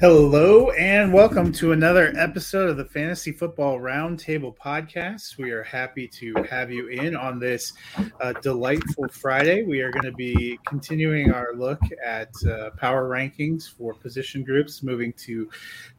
[0.00, 5.38] Hello and welcome to another episode of the Fantasy Football Roundtable Podcast.
[5.38, 7.72] We are happy to have you in on this
[8.20, 9.64] uh, delightful Friday.
[9.64, 14.84] We are going to be continuing our look at uh, power rankings for position groups,
[14.84, 15.50] moving to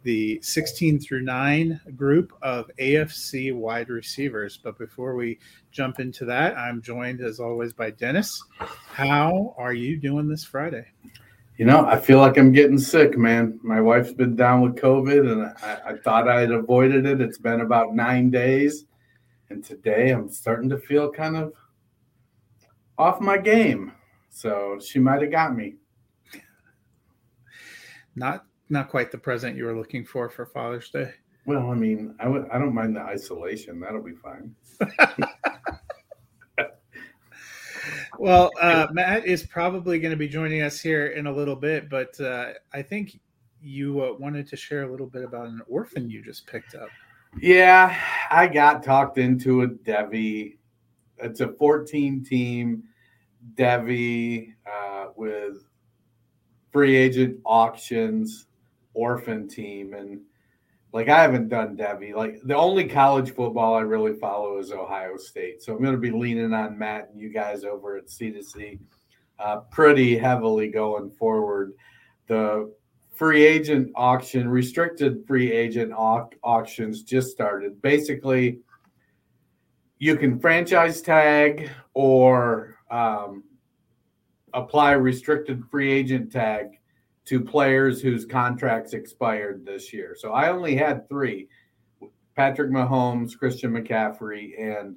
[0.04, 4.56] the 16 through 9 group of AFC wide receivers.
[4.56, 5.40] But before we
[5.74, 8.42] jump into that, I'm joined as always by Dennis.
[8.60, 10.86] How are you doing this Friday?
[11.60, 13.60] You know, I feel like I'm getting sick, man.
[13.62, 17.20] My wife's been down with COVID, and I, I thought I had avoided it.
[17.20, 18.86] It's been about nine days,
[19.50, 21.52] and today I'm starting to feel kind of
[22.98, 23.92] off my game.
[24.30, 25.76] So she might have got me.
[28.16, 31.12] Not not quite the present you were looking for for Father's Day.
[31.46, 33.82] Well, I mean, I w- I don't mind the isolation.
[33.82, 34.56] That'll be fine.
[38.20, 41.90] Well, uh, Matt is probably going to be joining us here in a little bit,
[41.90, 43.18] but uh, I think
[43.62, 46.90] you uh, wanted to share a little bit about an orphan you just picked up.
[47.40, 47.98] Yeah,
[48.30, 50.58] I got talked into a Devy.
[51.20, 52.84] It's a 14 team
[53.56, 55.66] Devy uh, with
[56.74, 58.48] free agent auctions,
[58.94, 59.94] orphan team.
[59.94, 60.20] And
[60.92, 62.16] like, I haven't done Devy.
[62.16, 65.62] Like, the only college football I really follow is Ohio State.
[65.62, 68.80] So I'm going to be leaning on Matt and you guys over at C2C
[69.40, 71.74] uh, pretty heavily going forward.
[72.28, 72.74] The
[73.14, 77.82] free agent auction, restricted free agent au- auctions just started.
[77.82, 78.60] Basically,
[80.00, 83.44] you can franchise tag or um,
[84.54, 86.79] apply restricted free agent tag
[87.30, 90.16] to players whose contracts expired this year.
[90.18, 91.48] So I only had three
[92.36, 94.96] Patrick Mahomes, Christian McCaffrey, and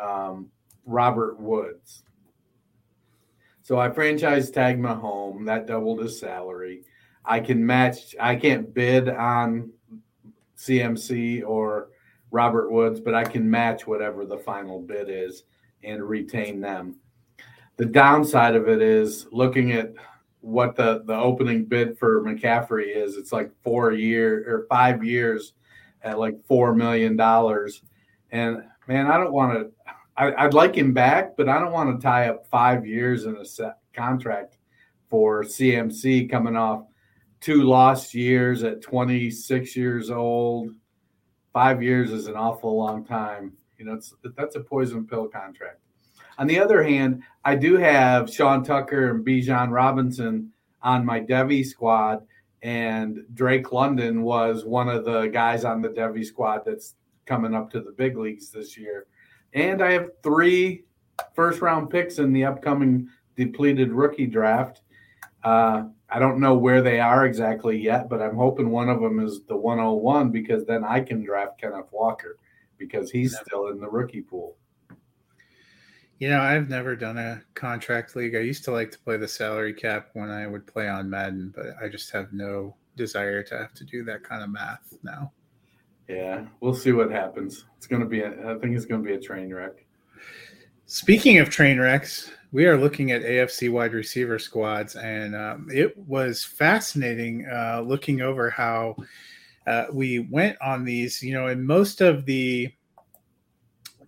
[0.00, 0.50] um,
[0.86, 2.04] Robert Woods.
[3.62, 6.84] So I franchise tag Mahomes, that doubled his salary.
[7.24, 9.72] I can match, I can't bid on
[10.56, 11.88] CMC or
[12.30, 15.42] Robert Woods, but I can match whatever the final bid is
[15.82, 17.00] and retain them.
[17.78, 19.94] The downside of it is looking at
[20.44, 23.16] what the, the opening bid for McCaffrey is.
[23.16, 25.54] It's like four year or five years
[26.02, 27.82] at like four million dollars.
[28.30, 29.70] And man, I don't want to.
[30.16, 33.44] I'd like him back, but I don't want to tie up five years in a
[33.44, 34.58] set contract
[35.10, 36.84] for CMC coming off
[37.40, 40.70] two lost years at 26 years old.
[41.52, 43.54] Five years is an awful long time.
[43.76, 45.80] You know, it's, that's a poison pill contract.
[46.38, 50.52] On the other hand, I do have Sean Tucker and Bijan Robinson
[50.82, 52.26] on my Devy squad,
[52.62, 56.94] and Drake London was one of the guys on the Devy squad that's
[57.26, 59.06] coming up to the big leagues this year.
[59.52, 60.84] And I have three
[61.34, 64.82] first round picks in the upcoming depleted rookie draft.
[65.42, 69.20] Uh, I don't know where they are exactly yet, but I'm hoping one of them
[69.20, 72.38] is the 101 because then I can draft Kenneth Walker
[72.78, 74.56] because he's still in the rookie pool.
[76.18, 78.36] You know, I've never done a contract league.
[78.36, 81.52] I used to like to play the salary cap when I would play on Madden,
[81.54, 85.32] but I just have no desire to have to do that kind of math now.
[86.08, 87.64] Yeah, we'll see what happens.
[87.76, 89.84] It's going to be, a, I think it's going to be a train wreck.
[90.86, 95.96] Speaking of train wrecks, we are looking at AFC wide receiver squads, and um, it
[96.06, 98.94] was fascinating uh, looking over how
[99.66, 101.22] uh, we went on these.
[101.22, 102.72] You know, in most of the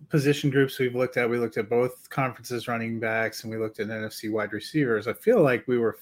[0.09, 3.79] position groups we've looked at, we looked at both conferences running backs and we looked
[3.79, 5.07] at NFC wide receivers.
[5.07, 5.99] I feel like we were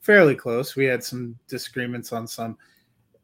[0.00, 0.76] fairly close.
[0.76, 2.56] We had some disagreements on some,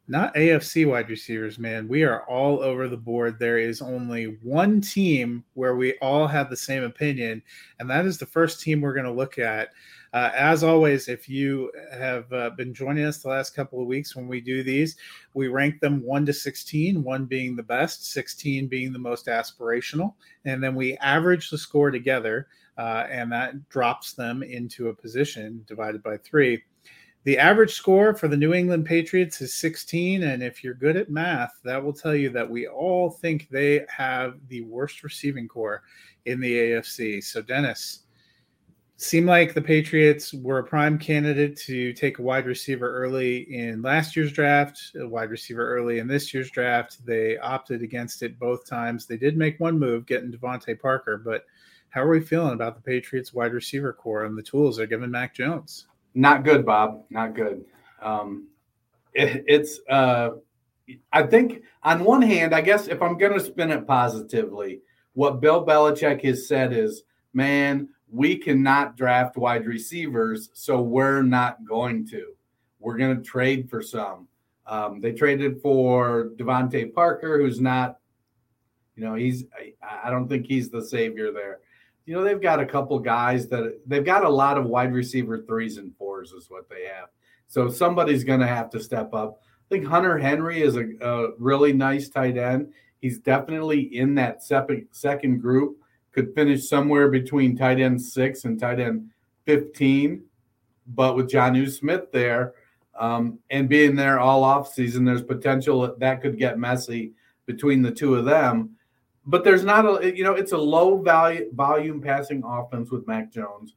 [0.07, 1.87] not AFC wide receivers, man.
[1.87, 3.39] We are all over the board.
[3.39, 7.41] There is only one team where we all have the same opinion,
[7.79, 9.69] and that is the first team we're going to look at.
[10.13, 14.15] Uh, as always, if you have uh, been joining us the last couple of weeks
[14.15, 14.95] when we do these,
[15.33, 20.13] we rank them 1 to 16, 1 being the best, 16 being the most aspirational.
[20.45, 25.63] And then we average the score together, uh, and that drops them into a position
[25.67, 26.61] divided by three.
[27.23, 30.23] The average score for the New England Patriots is 16.
[30.23, 33.85] And if you're good at math, that will tell you that we all think they
[33.87, 35.83] have the worst receiving core
[36.25, 37.23] in the AFC.
[37.23, 38.02] So, Dennis,
[39.03, 43.81] seemed like the Patriots were a prime candidate to take a wide receiver early in
[43.81, 47.05] last year's draft, a wide receiver early in this year's draft.
[47.05, 49.05] They opted against it both times.
[49.05, 51.45] They did make one move, getting DeVante Parker, but
[51.89, 55.11] how are we feeling about the Patriots wide receiver core and the tools they're giving
[55.11, 55.87] Mac Jones?
[56.15, 57.03] Not good, Bob.
[57.09, 57.65] Not good.
[58.01, 58.47] Um,
[59.13, 60.31] it, it's, uh,
[61.11, 64.81] I think on one hand, I guess if I'm going to spin it positively,
[65.13, 67.03] what Bill Belichick has said is,
[67.33, 72.33] man, we cannot draft wide receivers, so we're not going to.
[72.79, 74.27] We're going to trade for some.
[74.67, 77.97] Um, they traded for DeVante Parker, who's not,
[78.95, 79.73] you know, he's, I,
[80.07, 81.59] I don't think he's the savior there.
[82.05, 85.43] You know, they've got a couple guys that they've got a lot of wide receiver
[85.47, 87.09] threes and fours, is what they have.
[87.47, 89.41] So somebody's going to have to step up.
[89.41, 92.73] I think Hunter Henry is a, a really nice tight end.
[92.99, 95.77] He's definitely in that second group
[96.13, 99.09] could finish somewhere between tight end six and tight end
[99.45, 100.23] 15.
[100.87, 102.53] But with Jonnu Smith there
[102.99, 107.13] um, and being there all off season, there's potential that, that could get messy
[107.45, 108.71] between the two of them.
[109.25, 113.31] But there's not a, you know, it's a low value volume passing offense with Mac
[113.31, 113.75] Jones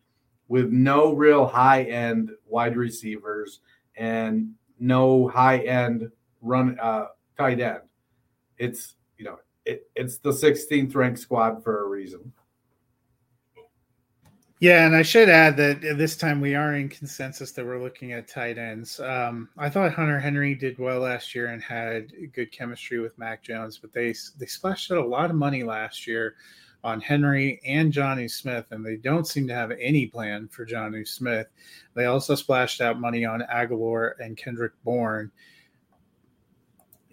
[0.48, 3.60] with no real high end wide receivers
[3.96, 6.10] and no high end
[6.42, 7.06] run uh,
[7.38, 7.80] tight end.
[8.58, 8.95] It's
[9.66, 12.32] it, it's the 16th ranked squad for a reason.
[14.58, 18.12] Yeah, and I should add that this time we are in consensus that we're looking
[18.12, 18.98] at tight ends.
[19.00, 23.42] Um, I thought Hunter Henry did well last year and had good chemistry with Mac
[23.42, 26.36] Jones, but they they splashed out a lot of money last year
[26.82, 31.06] on Henry and Jonnu Smith, and they don't seem to have any plan for Jonnu
[31.06, 31.48] Smith.
[31.92, 35.30] They also splashed out money on Agholor and Kendrick Bourne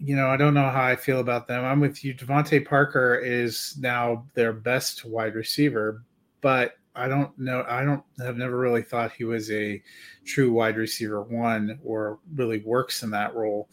[0.03, 1.63] you know, I don't know how I feel about them.
[1.63, 2.13] I'm with you.
[2.13, 6.03] DeVante Parker is now their best wide receiver,
[6.41, 7.65] but I don't know.
[7.69, 9.81] I don't have never really thought he was a
[10.25, 13.69] true wide receiver one or really works in that role.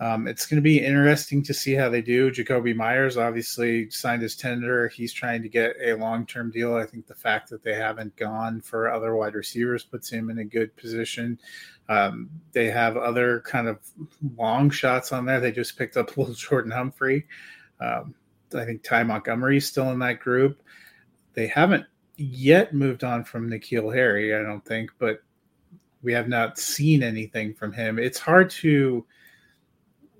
[0.00, 2.30] Um, it's going to be interesting to see how they do.
[2.30, 4.88] Jakobi Meyers obviously signed his tender.
[4.88, 6.74] He's trying to get a long term deal.
[6.74, 10.38] I think the fact that they haven't gone for other wide receivers puts him in
[10.38, 11.38] a good position.
[11.90, 13.78] Um, they have other kind of
[14.38, 15.38] long shots on there.
[15.38, 17.26] They just picked up little Jordan Humphrey.
[17.78, 18.14] Um,
[18.54, 20.62] I think Ty Montgomery is still in that group.
[21.34, 21.84] They haven't
[22.16, 25.22] yet moved on from N'Keal Harry, I don't think, but
[26.02, 27.98] we have not seen anything from him.
[27.98, 29.04] It's hard to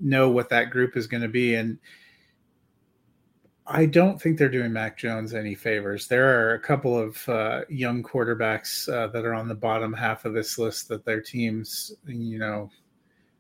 [0.00, 1.54] know what that group is going to be.
[1.54, 1.78] And
[3.66, 6.08] I don't think they're doing Mac Jones any favors.
[6.08, 10.24] There are a couple of uh, young quarterbacks uh, that are on the bottom half
[10.24, 12.70] of this list that their teams, you know,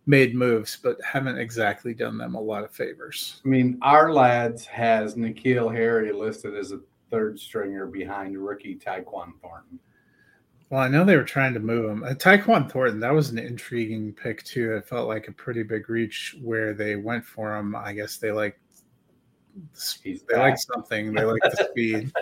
[0.06, 3.40] made moves, but haven't exactly done them a lot of favors.
[3.44, 9.78] I mean, Ourlads has N'Keal Harry listed as a third stringer behind rookie Tyquan Thornton.
[10.70, 12.04] Well, I know they were trying to move him.
[12.04, 14.74] Uh, Tyquan Thornton, that was an intriguing pick too.
[14.76, 17.74] It felt like a pretty big reach where they went for him.
[17.74, 18.58] I guess they like
[19.74, 20.20] the speed.
[20.28, 21.12] they like something.
[21.12, 22.12] They like the speed.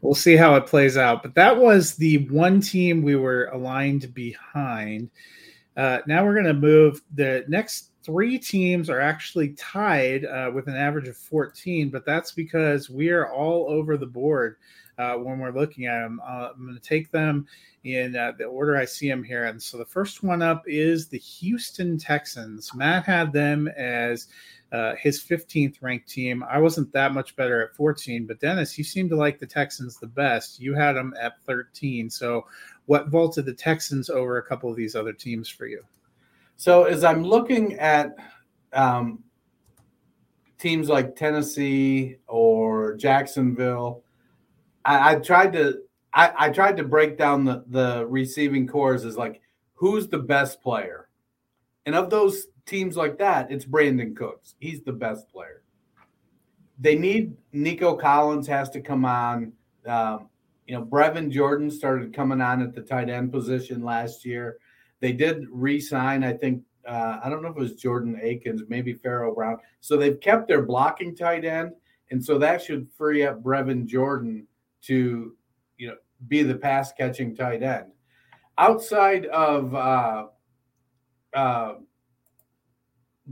[0.00, 1.22] we'll see how it plays out.
[1.22, 5.10] But that was the one team we were aligned behind.
[5.76, 7.02] Uh, now we're going to move.
[7.14, 12.32] The next three teams are actually tied uh, with an average of 14, but that's
[12.32, 14.56] because we are all over the board
[14.98, 16.20] uh, when we're looking at them.
[16.26, 17.46] Uh, I'm going to take them
[17.84, 19.44] in uh, the order I see them here.
[19.44, 22.74] And so the first one up is the Houston Texans.
[22.74, 24.26] Matt had them as
[24.72, 26.44] uh, his 15th ranked team.
[26.50, 29.96] I wasn't that much better at 14, but Dennis, you seem to like the Texans
[29.96, 30.60] the best.
[30.60, 32.10] You had them at 13.
[32.10, 32.46] So
[32.86, 35.82] what vaulted the Texans over a couple of these other teams for you?
[36.56, 38.16] So as I'm looking at
[38.72, 39.22] um,
[40.58, 44.02] teams like Tennessee or Jacksonville,
[44.88, 45.82] I, I tried to
[46.14, 49.42] I, I, tried to break down the, the receiving cores as like
[49.74, 51.10] who's the best player,
[51.84, 54.54] and of those teams like that, it's Brandin Cooks.
[54.58, 55.62] He's the best player.
[56.80, 59.52] They need Nico Collins has to come on.
[59.86, 60.28] Um,
[60.66, 64.58] you know, Brevin Jordan started coming on at the tight end position last year.
[65.00, 66.62] They did re-sign, I think.
[66.86, 69.58] Uh, I don't know if it was Jordan Akins, maybe Pharaoh Brown.
[69.80, 71.72] So they've kept their blocking tight end,
[72.10, 74.46] and so that should free up Brevin Jordan
[74.82, 75.34] to,
[75.76, 77.92] you know, be the pass catching tight end.
[78.56, 80.26] Outside of uh,
[81.32, 81.74] uh,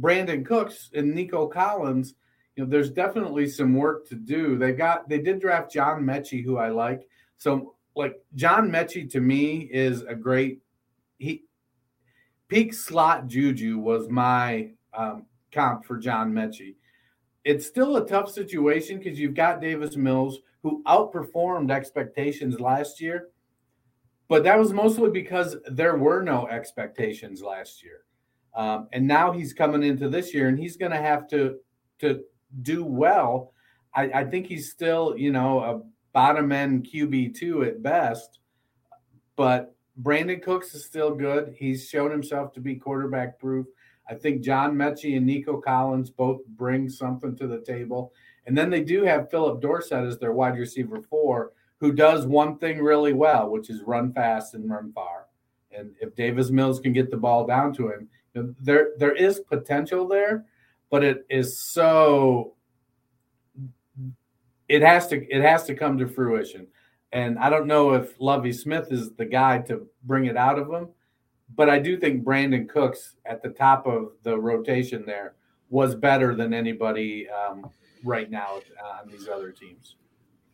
[0.00, 2.14] Brandin Cooks and Nico Collins,
[2.54, 4.56] you know, there's definitely some work to do.
[4.56, 7.06] They got they did draft John Metchie, who I like.
[7.36, 10.60] So like John Metchie to me is a great
[11.18, 11.44] he
[12.48, 16.76] peak slot juju was my um, comp for John Metchie.
[17.44, 23.28] It's still a tough situation because you've got Davis Mills who outperformed expectations last year,
[24.26, 28.00] but that was mostly because there were no expectations last year.
[28.56, 31.58] Um, and now he's coming into this year and he's going to have to
[32.00, 32.24] to
[32.62, 33.52] do well.
[33.94, 35.82] I, I think he's still, you know, a
[36.12, 38.40] bottom end QB two at best.
[39.36, 41.54] But Brandin Cooks is still good.
[41.56, 43.68] He's shown himself to be quarterback proof.
[44.10, 48.12] I think John Metchie and Nico Collins both bring something to the table.
[48.46, 52.58] And then they do have Phillip Dorsett as their wide receiver four, who does one
[52.58, 55.26] thing really well, which is run fast and run far.
[55.72, 58.08] And if Davis Mills can get the ball down to him,
[58.60, 60.44] there there is potential there,
[60.90, 62.54] but it is so
[64.68, 66.66] it has to it has to come to fruition.
[67.12, 70.70] And I don't know if Lovie Smith is the guy to bring it out of
[70.70, 70.88] him,
[71.54, 75.34] but I do think Brandin Cooks at the top of the rotation there
[75.70, 77.70] was better than anybody um,
[78.04, 78.60] right now
[79.02, 79.96] on these other teams.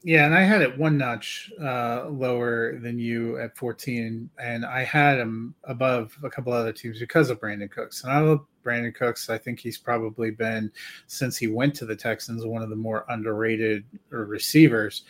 [0.05, 4.83] Yeah, and I had it one notch uh, lower than you at 14, and I
[4.83, 8.03] had him above a couple other teams because of Brandin Cooks.
[8.03, 9.31] And I love Brandin Cooks.
[9.31, 10.73] I think he's probably been,
[11.07, 15.05] since he went to the Texans, one of the more underrated receivers.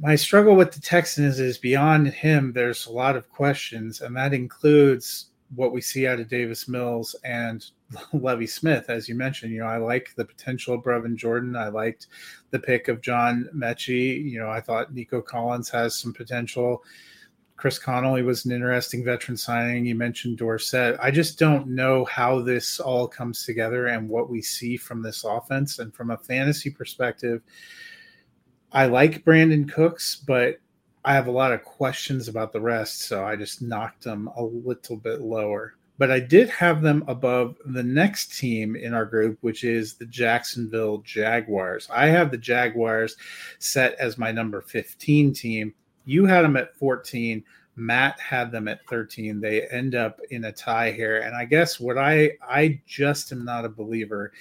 [0.00, 4.34] My struggle with the Texans is beyond him, there's a lot of questions, and that
[4.34, 7.64] includes what we see out of Davis Mills and
[8.12, 9.52] Lovie Smith, as you mentioned.
[9.52, 11.56] You know, I like the potential of Brevin Jordan.
[11.56, 12.08] I liked
[12.50, 14.24] the pick of John Metchie.
[14.24, 16.82] You know, I thought Nico Collins has some potential.
[17.56, 19.86] Chris Conley was an interesting veteran signing.
[19.86, 20.98] You mentioned Dorsett.
[21.00, 25.22] I just don't know how this all comes together and what we see from this
[25.22, 25.78] offense.
[25.78, 27.40] And from a fantasy perspective,
[28.72, 30.58] I like Brandin Cooks, but
[31.04, 34.42] I have a lot of questions about the rest, so I just knocked them a
[34.42, 35.74] little bit lower.
[35.98, 40.06] But I did have them above the next team in our group, which is the
[40.06, 41.88] Jacksonville Jaguars.
[41.92, 43.16] I have the Jaguars
[43.58, 45.74] set as my number 15 team.
[46.04, 47.44] You had them at 14.
[47.76, 49.40] Matt had them at 13.
[49.40, 51.20] They end up in a tie here.
[51.20, 54.32] And I guess what I I just am not a believer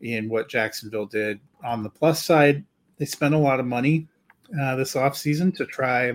[0.00, 1.40] in what Jacksonville did.
[1.64, 2.64] On the plus side,
[2.96, 4.06] they spent a lot of money
[4.60, 6.12] uh, this offseason to try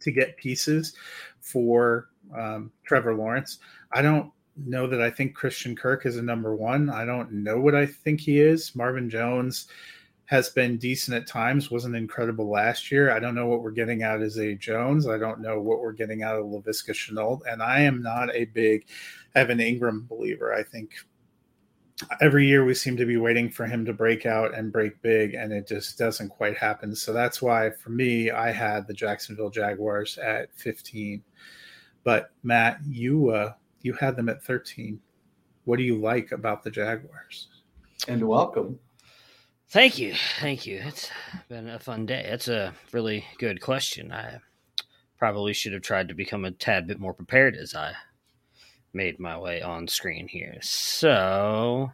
[0.00, 0.94] to get pieces
[1.40, 3.58] for um, Trevor Lawrence.
[3.94, 6.90] I don't know that I think Christian Kirk is a number one.
[6.90, 8.74] I don't know what I think he is.
[8.74, 9.68] Marvin Jones
[10.26, 13.10] has been decent at times, wasn't incredible last year.
[13.10, 15.06] I don't know what we're getting out of Zay Jones.
[15.06, 17.40] I don't know what we're getting out of Laviska Shenault.
[17.48, 18.86] And I am not a big
[19.34, 20.54] Evan Engram believer.
[20.54, 20.94] I think
[22.20, 25.34] every year we seem to be waiting for him to break out and break big,
[25.34, 26.94] and it just doesn't quite happen.
[26.94, 31.22] So that's why, for me, I had the Jacksonville Jaguars at 15.
[32.02, 33.52] But Matt, you uh,
[33.84, 34.98] you had them at 13.
[35.64, 37.48] What do you like about the Jaguars?
[38.08, 38.80] And welcome.
[39.68, 40.80] Thank you, thank you.
[40.84, 41.10] It's
[41.48, 42.26] been a fun day.
[42.28, 44.10] That's a really good question.
[44.12, 44.38] I
[45.18, 47.92] probably should have tried to become a tad bit more prepared as I
[48.92, 50.58] made my way on screen here.
[50.62, 51.92] So,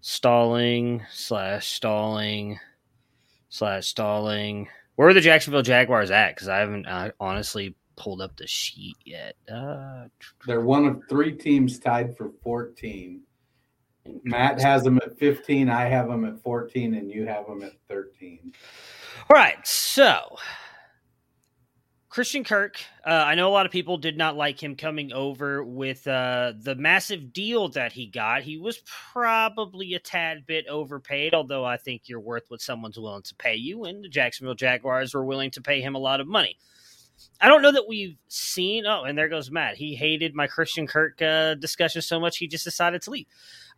[0.00, 2.58] stalling slash stalling
[3.48, 4.68] slash stalling.
[4.96, 6.34] Where are the Jacksonville Jaguars at?
[6.34, 9.36] Because I haven't uh, honestly pulled up the sheet yet.
[9.50, 10.06] Uh,
[10.46, 13.22] They're one of three teams tied for 14.
[14.22, 15.68] Matt has them at 15.
[15.68, 18.52] I have them at 14, and you have them at 13.
[19.28, 20.36] All right, so
[22.16, 22.80] Christian Kirk.
[23.04, 26.54] Uh, I know a lot of people did not like him coming over with uh,
[26.58, 28.42] the massive deal that he got.
[28.42, 28.80] He was
[29.12, 33.56] probably a tad bit overpaid, although I think you're worth what someone's willing to pay
[33.56, 36.56] you, and the Jacksonville Jaguars were willing to pay him a lot of money.
[37.40, 38.86] I don't know that we've seen.
[38.86, 39.76] Oh, and there goes Matt.
[39.76, 43.26] He hated my Christian Kirk uh, discussion so much he just decided to leave.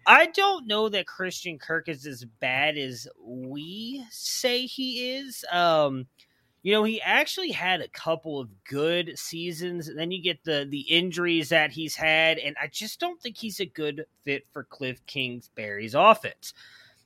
[0.07, 5.45] I don't know that Christian Kirk is as bad as we say he is.
[5.50, 6.07] Um,
[6.62, 9.90] you know, he actually had a couple of good seasons.
[9.95, 13.61] Then you get the the injuries that he's had, and I just don't think he's
[13.61, 16.54] a good fit for Kliff Kingsbury's offense.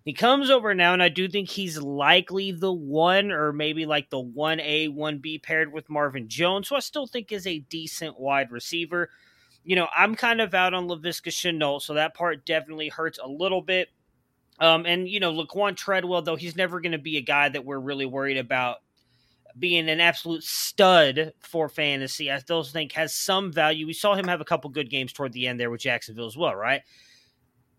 [0.04, 4.10] He comes over now, and I do think he's likely the one, or maybe like
[4.10, 7.60] the one A, one B paired with Marvin Jones, who I still think is a
[7.60, 9.10] decent wide receiver.
[9.64, 13.28] You know, I'm kind of out on Laviska Shenault, so that part definitely hurts a
[13.28, 13.88] little bit.
[14.58, 17.64] Um, and you know, Laquan Treadwell, though he's never going to be a guy that
[17.64, 18.78] we're really worried about
[19.58, 22.30] being an absolute stud for fantasy.
[22.30, 23.86] I still think has some value.
[23.86, 26.36] We saw him have a couple good games toward the end there with Jacksonville as
[26.36, 26.82] well, right?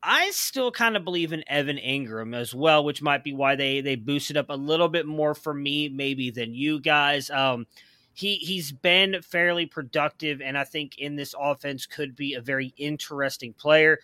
[0.03, 3.79] I still kind of believe in Evan Engram as well, which might be why they
[3.79, 7.29] they boosted up a little bit more for me, maybe than you guys.
[7.29, 7.65] Um,
[8.13, 12.74] he he's been fairly productive, and I think in this offense could be a very
[12.77, 14.00] interesting player.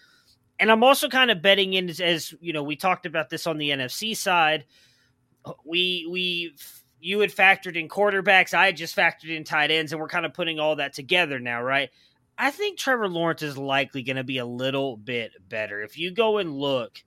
[0.59, 3.45] And I'm also kind of betting in as, as you know we talked about this
[3.45, 4.65] on the NFC side.
[5.65, 6.55] We we
[7.01, 10.25] you had factored in quarterbacks, I had just factored in tight ends, and we're kind
[10.25, 11.89] of putting all that together now, right?
[12.41, 15.81] I think Trevor Lawrence is likely going to be a little bit better.
[15.81, 17.03] If you go and look,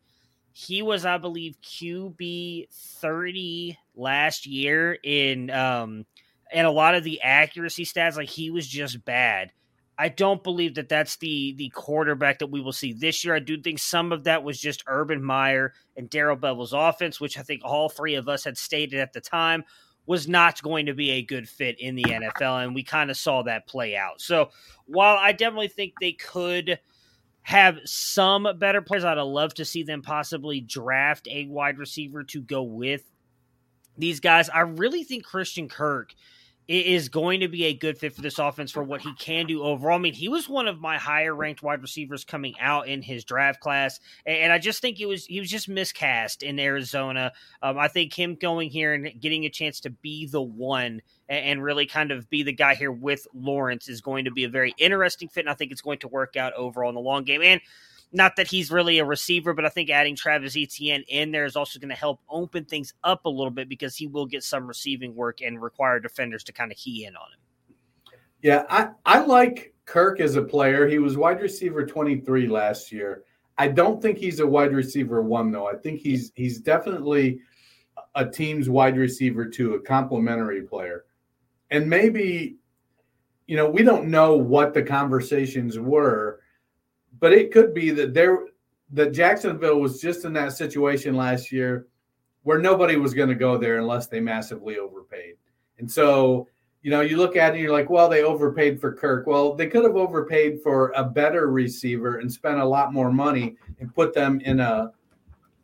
[0.53, 6.05] he was, I believe, QB thirty last year in um,
[6.53, 8.19] and a lot of the accuracy stats.
[8.19, 9.53] Like he was just bad.
[9.99, 13.35] I don't believe that that's the the quarterback that we will see this year.
[13.35, 17.39] I do think some of that was just Urban Meyer and Darrell Bevell's offense, which
[17.39, 19.65] I think all three of us had stated at the time
[20.07, 23.17] was not going to be a good fit in the NFL, and we kind of
[23.17, 24.21] saw that play out.
[24.21, 24.51] So
[24.87, 26.79] while I definitely think they could
[27.43, 32.41] have some better players, I'd love to see them possibly draft a wide receiver to
[32.41, 33.03] go with
[33.97, 34.49] these guys.
[34.49, 36.15] I really think Christian Kirk
[36.73, 39.63] is going to be a good fit for this offense for what he can do
[39.63, 39.99] overall.
[39.99, 43.25] I mean, he was one of my higher ranked wide receivers coming out in his
[43.25, 47.33] draft class, and I just think he was he was just miscast in Arizona.
[47.63, 51.63] Um, I think him going here and getting a chance to be the one and
[51.63, 54.75] really kind of be the guy here with Lawrence is going to be a very
[54.79, 57.43] interesting fit, and I think it's going to work out overall in the long game.
[57.43, 57.61] And
[58.13, 61.57] not that he's really a receiver, but I think adding Travis Etienne in there is
[61.57, 64.67] also going to help open things up a little bit because he will get some
[64.67, 68.17] receiving work and require defenders to kind of key in on him.
[68.43, 70.87] Yeah, I, I like Kirk as a player.
[70.87, 73.25] He was wide receiver 23 last year.
[73.57, 75.69] I don't think he's a wide receiver one though.
[75.69, 77.41] I think he's he's definitely
[78.15, 81.05] a team's wide receiver two, a complementary player.
[81.71, 82.57] And maybe,
[83.47, 86.42] you know, we don't know what the conversations were
[87.23, 88.47] but it could be that there
[88.91, 91.87] that Jacksonville was just in that situation last year
[92.43, 95.37] where nobody was going to go there unless they massively overpaid.
[95.79, 96.49] And so,
[96.83, 99.29] you know, you look at it and you're like, well, they overpaid for Kirk.
[99.29, 103.57] Well, they could have overpaid for a better receiver and spent a lot more money
[103.79, 104.91] and put them in a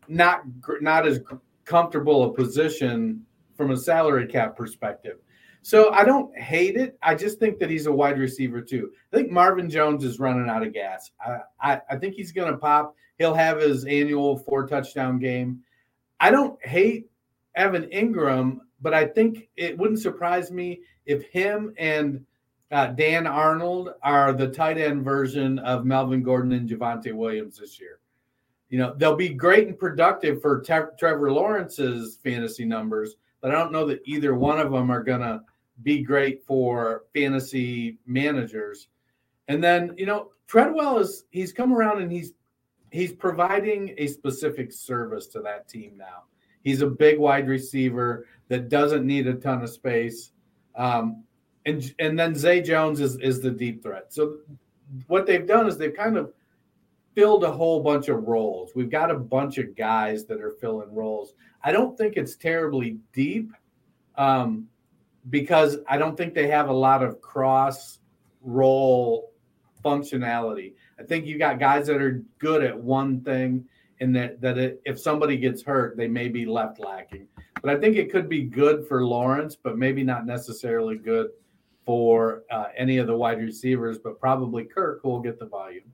[0.07, 0.43] not
[0.81, 1.19] not as
[1.65, 5.19] comfortable a position from a salary cap perspective.
[5.63, 6.99] So I don't hate it.
[7.03, 8.91] I just think that he's a wide receiver too.
[9.13, 11.11] I think Marvin Jones is running out of gas.
[11.25, 12.95] I, I, I think he's going to pop.
[13.19, 15.61] He'll have his annual four touchdown game.
[16.21, 17.11] I don't hate
[17.55, 22.25] Evan Engram, but I think it wouldn't surprise me if him and
[22.71, 27.81] uh, Dan Arnold are the tight end version of Melvin Gordon and Javonte Williams this
[27.81, 27.99] year.
[28.69, 33.55] You know, they'll be great and productive for Te- Trevor Lawrence's fantasy numbers, but I
[33.55, 35.43] don't know that either one of them are going to
[35.83, 38.89] be great for fantasy managers.
[39.49, 42.33] And then, you know, Treadwell is he's come around and he's
[42.91, 46.25] he's providing a specific service to that team now.
[46.63, 50.33] He's a big wide receiver that doesn't need a ton of space.
[50.75, 51.25] Um,
[51.67, 54.13] and and then Zay Jones is is the deep threat.
[54.13, 54.39] So
[55.07, 56.33] what they've done is they've kind of
[57.19, 58.71] filled a whole bunch of roles.
[58.77, 61.35] We've got a bunch of guys that are filling roles.
[61.65, 63.51] I don't think it's terribly deep.
[64.17, 64.69] Um,
[65.29, 67.99] because I don't think they have a lot of cross
[68.41, 69.33] role
[69.85, 70.75] functionality.
[71.01, 73.65] I think you got guys that are good at one thing,
[73.99, 77.27] and that that it, if somebody gets hurt, they may be left lacking.
[77.61, 81.31] But I think it could be good for Lawrence, but maybe not necessarily good
[81.85, 85.93] for uh, any of the wide receivers, but probably Kirk will get the volume.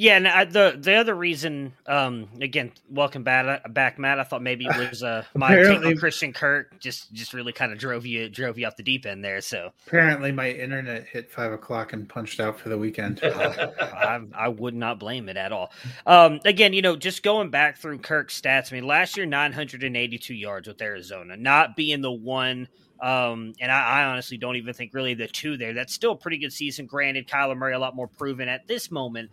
[0.00, 4.18] Yeah, and I, the the other reason, um, again, welcome back, back, Matt.
[4.18, 7.76] I thought maybe it was uh, my on Christian Kirk just just really kind of
[7.76, 9.42] drove you drove you off the deep end there.
[9.42, 13.22] So apparently, my internet hit five o'clock and punched out for the weekend.
[13.22, 15.70] uh, I, I, would not blame it at all.
[16.06, 18.72] Um, again, you know, just going back through Kirk's stats.
[18.72, 22.10] I mean, last year nine hundred and eighty two yards with Arizona, not being the
[22.10, 22.68] one.
[23.02, 25.72] Um, and I, I, honestly don't even think really the two there.
[25.72, 26.84] That's still a pretty good season.
[26.84, 29.30] Granted, Kyler Murray a lot more proven at this moment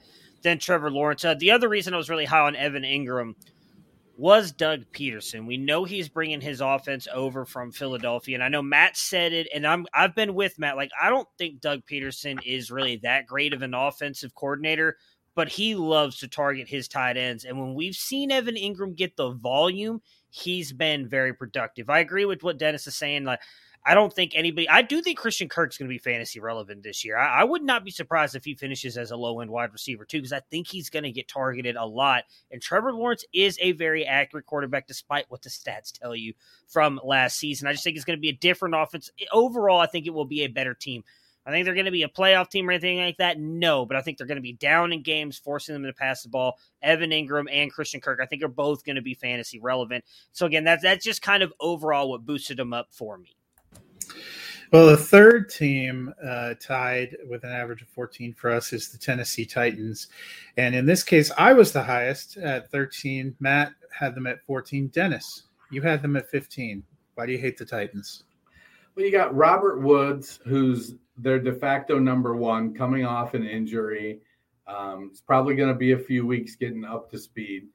[0.47, 1.25] than Trevor Lawrence.
[1.25, 3.33] Uh, the other reason I was really high on Evan Engram
[4.15, 5.45] was Doug Pederson.
[5.45, 9.47] We know he's bringing his offense over from Philadelphia, and I know Matt said it,
[9.53, 10.77] and I'm I've been with Matt.
[10.77, 14.95] Like I don't think Doug Pederson is really that great of an offensive coordinator,
[15.35, 19.17] but he loves to target his tight ends, and when we've seen Evan Engram get
[19.17, 21.89] the volume, he's been very productive.
[21.89, 23.25] I agree with what Dennis is saying.
[23.25, 23.41] Like
[23.85, 24.67] I don't think anybody.
[24.67, 27.17] I do think Christian Kirk's going to be fantasy relevant this year.
[27.17, 30.03] I, I, would not be surprised if he finishes as a low end wide receiver
[30.03, 32.25] too, because I think he's going to get targeted a lot.
[32.51, 36.33] And Trevor Lawrence is a very accurate quarterback, despite what the stats tell you
[36.67, 37.67] from last season.
[37.67, 39.09] I just think it's going to be a different offense.
[39.31, 41.03] Overall, I think it will be a better team.
[41.47, 43.39] I think they're going to be a playoff team or anything like that.
[43.39, 46.23] No, but I think they're going to be down in games, forcing them to pass
[46.23, 46.59] the ball.
[46.81, 50.03] Evan Engram and Christian Kirk, I think, are both going to be fantasy relevant.
[50.33, 53.36] So again, that's that's just kind of overall what boosted them up for me.
[54.71, 58.97] Well, the third team uh, tied with an average of 14 for us is the
[58.97, 60.07] Tennessee Titans.
[60.57, 63.33] And in this case, I was the highest at 13.
[63.39, 64.87] Matt had them at 14.
[64.89, 66.83] Dennis, you had them at 15.
[67.15, 68.23] Why do you hate the Titans?
[68.95, 74.19] Well, you got Robert Woods, who's their de facto number one, coming off an injury.
[74.67, 77.67] Um, it's probably going to be a few weeks getting up to speed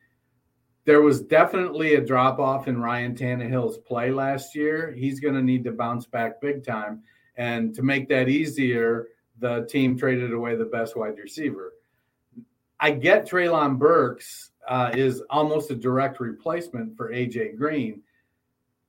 [0.84, 4.92] there was definitely a drop off in Ryan Tannehill's play last year.
[4.92, 7.02] He's going to need to bounce back big time.
[7.36, 11.74] And to make that easier, the team traded away the best wide receiver.
[12.80, 18.02] I get Treylon Burks uh, is almost a direct replacement for AJ Green,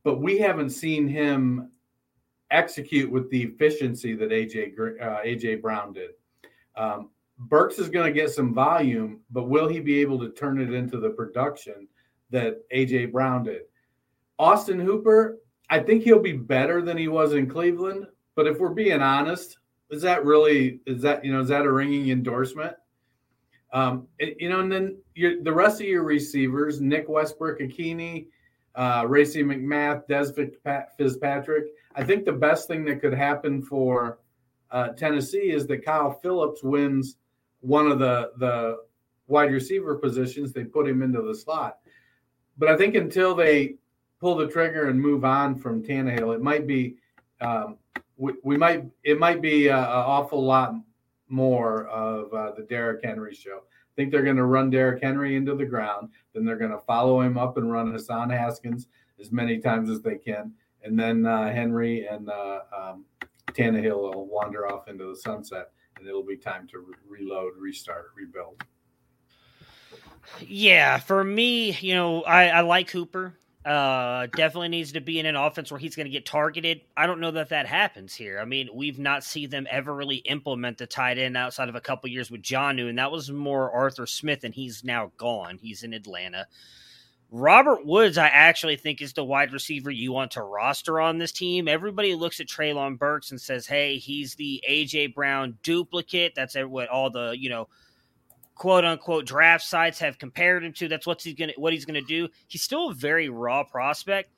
[0.04, 1.70] but we haven't seen him
[2.50, 6.12] execute with the efficiency that AJ uh, AJ Brown did.
[6.76, 10.62] Um, Burks is going to get some volume, but will he be able to turn
[10.62, 11.88] it into the production
[12.30, 13.64] that AJ Brown did?
[14.40, 18.06] Austin Hooper, I think he'll be better than he was in Cleveland.
[18.36, 19.58] But if we're being honest,
[19.90, 22.76] is that really is that you know is that a ringing endorsement?
[23.72, 28.28] Um, it, you know, and then the rest of your receivers, Nick Westbrook-Ikhine,
[28.76, 31.66] uh, Racey McMath, Dez Fitzpatrick.
[31.96, 34.20] I think the best thing that could happen for
[34.70, 37.18] uh, Tennessee is that Kyle Phillips wins
[37.64, 38.78] one of the the
[39.28, 41.80] wide receiver positions, they put him into the slot.
[42.58, 43.76] But I think until they
[44.20, 46.98] pull the trigger and move on from Tannehill, it might be
[47.42, 47.78] um,
[48.18, 50.76] we, we, might it might be an awful lot
[51.30, 53.58] more of uh, the Derrick Henry show.
[53.58, 56.80] I think they're going to run Derrick Henry into the ground, then they're going to
[56.80, 58.88] follow him up and run Hassan Haskins
[59.20, 60.52] as many times as they can,
[60.84, 63.06] and then uh, Henry and uh, um,
[63.48, 65.72] Tannehill will wander off into the sunset
[66.04, 68.62] and it'll be time to re- reload, restart, rebuild.
[70.42, 73.36] Yeah, for me, you know, I, I like Cooper.
[73.66, 76.82] Uh, definitely needs to be in an offense where he's going to get targeted.
[76.98, 78.40] I don't know that that happens here.
[78.42, 81.82] I mean, we've not seen them ever really implement the tight end outside of a
[81.82, 85.58] couple years with Jonnu, and that was more Arthur Smith, and he's now gone.
[85.62, 86.48] He's in Atlanta.
[87.36, 91.32] Robert Woods, I actually think, is the wide receiver you want to roster on this
[91.32, 91.68] team.
[91.68, 95.08] Everybody looks at Treylon Burks and says, hey, he's the A.J.
[95.08, 96.34] Brown duplicate.
[96.36, 97.68] That's what all the, you know,
[98.54, 100.88] quote unquote draft sites have compared him to.
[100.88, 102.30] That's what he's gonna what he's gonna do.
[102.48, 104.30] He's still a very raw prospect.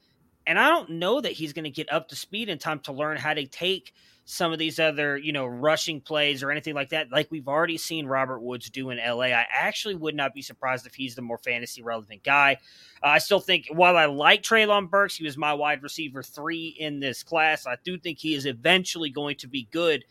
[0.48, 3.18] And I don't know that he's gonna get up to speed in time to learn
[3.18, 3.94] how to take–
[4.28, 7.78] some of these other, you know, rushing plays or anything like that, like we've already
[7.78, 9.26] seen Robert Woods do in LA.
[9.26, 12.58] I actually would not be surprised if he's the more fantasy relevant guy.
[13.04, 16.76] Uh, I still think, while I like Treylon Burks, he was my wide receiver three
[16.80, 17.68] in this class.
[17.68, 20.04] I do think he is eventually going to be good.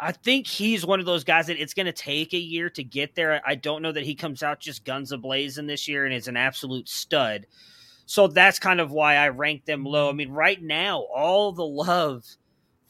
[0.00, 2.82] I think he's one of those guys that it's going to take a year to
[2.82, 3.42] get there.
[3.46, 6.36] I don't know that he comes out just guns ablazing this year and is an
[6.38, 7.46] absolute stud.
[8.06, 10.08] So that's kind of why I rank them low.
[10.08, 12.24] I mean, right now, all the love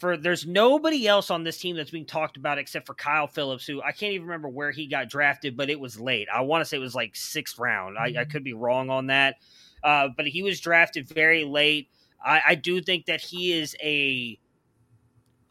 [0.00, 3.66] for there's nobody else on this team that's being talked about except for Kyle Phillips,
[3.66, 6.28] who I can't even remember where he got drafted, but it was late.
[6.34, 7.98] I want to say it was like sixth round.
[7.98, 8.30] I, I mm-hmm.
[8.30, 9.36] could be wrong on that,
[9.84, 11.88] uh, but he was drafted very late.
[12.24, 14.38] I, I do think that he is a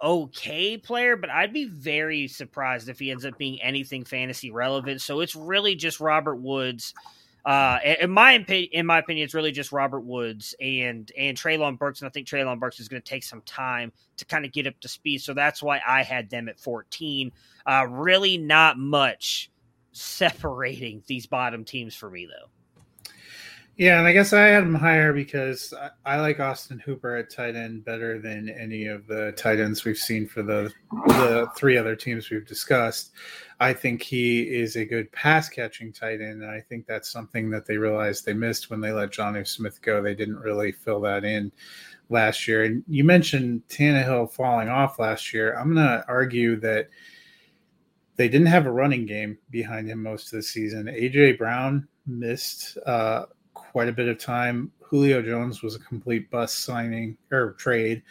[0.01, 5.01] okay player, but I'd be very surprised if he ends up being anything fantasy relevant.
[5.01, 6.93] So it's really just Robert Woods
[7.45, 12.02] Uh, in my in my opinion, it's really just Robert Woods and and Treylon Burks,
[12.02, 14.67] and I think Treylon Burks is going to take some time to kind of get
[14.67, 15.21] up to speed.
[15.21, 17.32] So that's why I had them at 14.
[17.65, 19.49] Uh, really, not much
[19.91, 22.49] separating these bottom teams for me, though.
[23.79, 27.29] Yeah, and I guess I had him higher because I, I, like Austin Hooper at
[27.29, 30.69] tight end better than any of the tight ends we've seen for the
[31.07, 33.13] the three other teams we've discussed.
[33.61, 37.49] I think he is a good pass catching tight end, and I think that's something
[37.51, 40.03] that they realized they missed when they let Jonnu Smith go.
[40.03, 41.49] They didn't really fill that in
[42.09, 42.65] last year.
[42.65, 45.53] And you mentioned Tannehill falling off last year.
[45.57, 46.89] I'm to argue that
[48.17, 50.87] they didn't have a running game behind him most of the season.
[50.87, 52.77] AJ Brown missed.
[52.85, 53.23] Uh,
[53.71, 54.71] quite a bit of time.
[54.79, 58.01] Julio Jones was a complete bust signing or trade.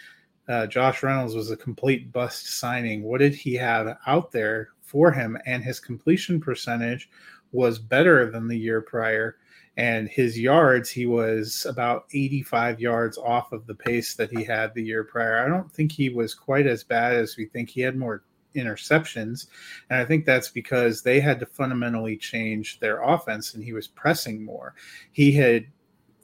[0.48, 3.02] Uh, Josh Reynolds was a complete bust signing.
[3.02, 5.36] What did he have out there for him?
[5.44, 7.10] And his completion percentage
[7.52, 9.36] was better than the year prior.
[9.76, 14.74] And his yards, he was about 85 yards off of the pace that he had
[14.74, 15.44] the year prior.
[15.44, 17.70] I don't think he was quite as bad as we think.
[17.70, 18.22] He had more
[18.58, 19.46] interceptions.
[19.90, 23.88] And I think that's because they had to fundamentally change their offense and he was
[23.88, 24.74] pressing more.
[25.12, 25.66] He had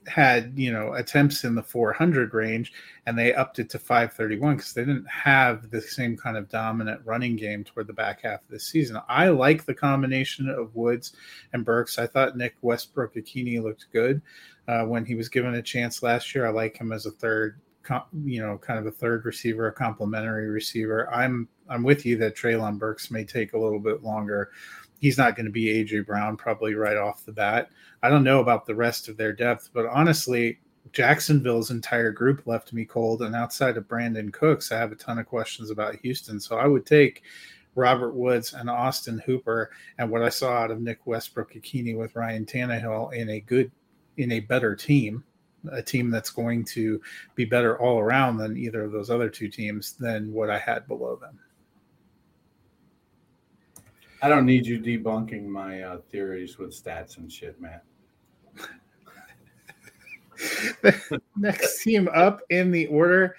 [0.06, 2.72] had, you know, attempts in the 400 range
[3.06, 7.00] and they upped it to 531 because they didn't have the same kind of dominant
[7.04, 9.00] running game toward the back half of the season.
[9.08, 11.14] I like the combination of Woods
[11.52, 11.98] and Burks.
[11.98, 14.20] I thought Nick Westbrook-Ikhine looked good
[14.68, 16.46] uh, when he was given a chance last year.
[16.46, 17.60] I like him as a third
[18.24, 21.12] you know, kind of a third receiver, a complementary receiver.
[21.12, 24.50] I'm I'm with you that Treylon Burks may take a little bit longer.
[25.00, 27.70] He's not going to be AJ Brown probably right off the bat.
[28.02, 30.60] I don't know about the rest of their depth, but honestly,
[30.92, 33.22] Jacksonville's entire group left me cold.
[33.22, 36.38] And outside of Brandin Cooks, I have a ton of questions about Houston.
[36.38, 37.22] So I would take
[37.74, 42.46] Robert Woods and Austin Hooper and what I saw out of Nick Westbrook-Ikhine with Ryan
[42.46, 43.70] Tannehill in a good,
[44.16, 45.24] in a better team
[45.72, 47.00] a team that's going to
[47.34, 50.86] be better all around than either of those other two teams than what I had
[50.86, 51.38] below them.
[54.22, 57.84] I don't need you debunking my uh, theories with stats and shit, Matt.
[61.36, 63.36] Next team up in the order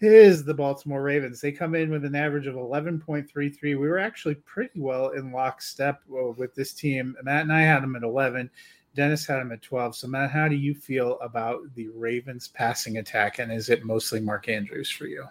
[0.00, 1.40] is the Baltimore Ravens.
[1.40, 3.60] They come in with an average of 11.33.
[3.62, 7.16] We were actually pretty well in lockstep uh, with this team.
[7.22, 8.50] Matt and I had them at 11.
[8.94, 9.96] Dennis had him at 12.
[9.96, 13.38] So, Matt, how do you feel about the Ravens passing attack?
[13.38, 15.24] And is it mostly Mark Andrews for you?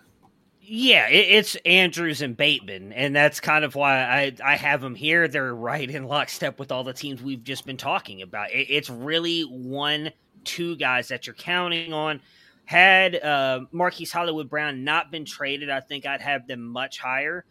[0.65, 4.95] Yeah, it, it's Andrews and Bateman, and that's kind of why I, I have them
[4.95, 5.27] here.
[5.27, 8.51] They're right in lockstep with all the teams we've just been talking about.
[8.51, 10.11] It, it's really one,
[10.45, 12.21] two guys that you're counting on.
[12.63, 17.43] Had uh, Marquise Hollywood Brown not been traded, I think I'd have them much higher.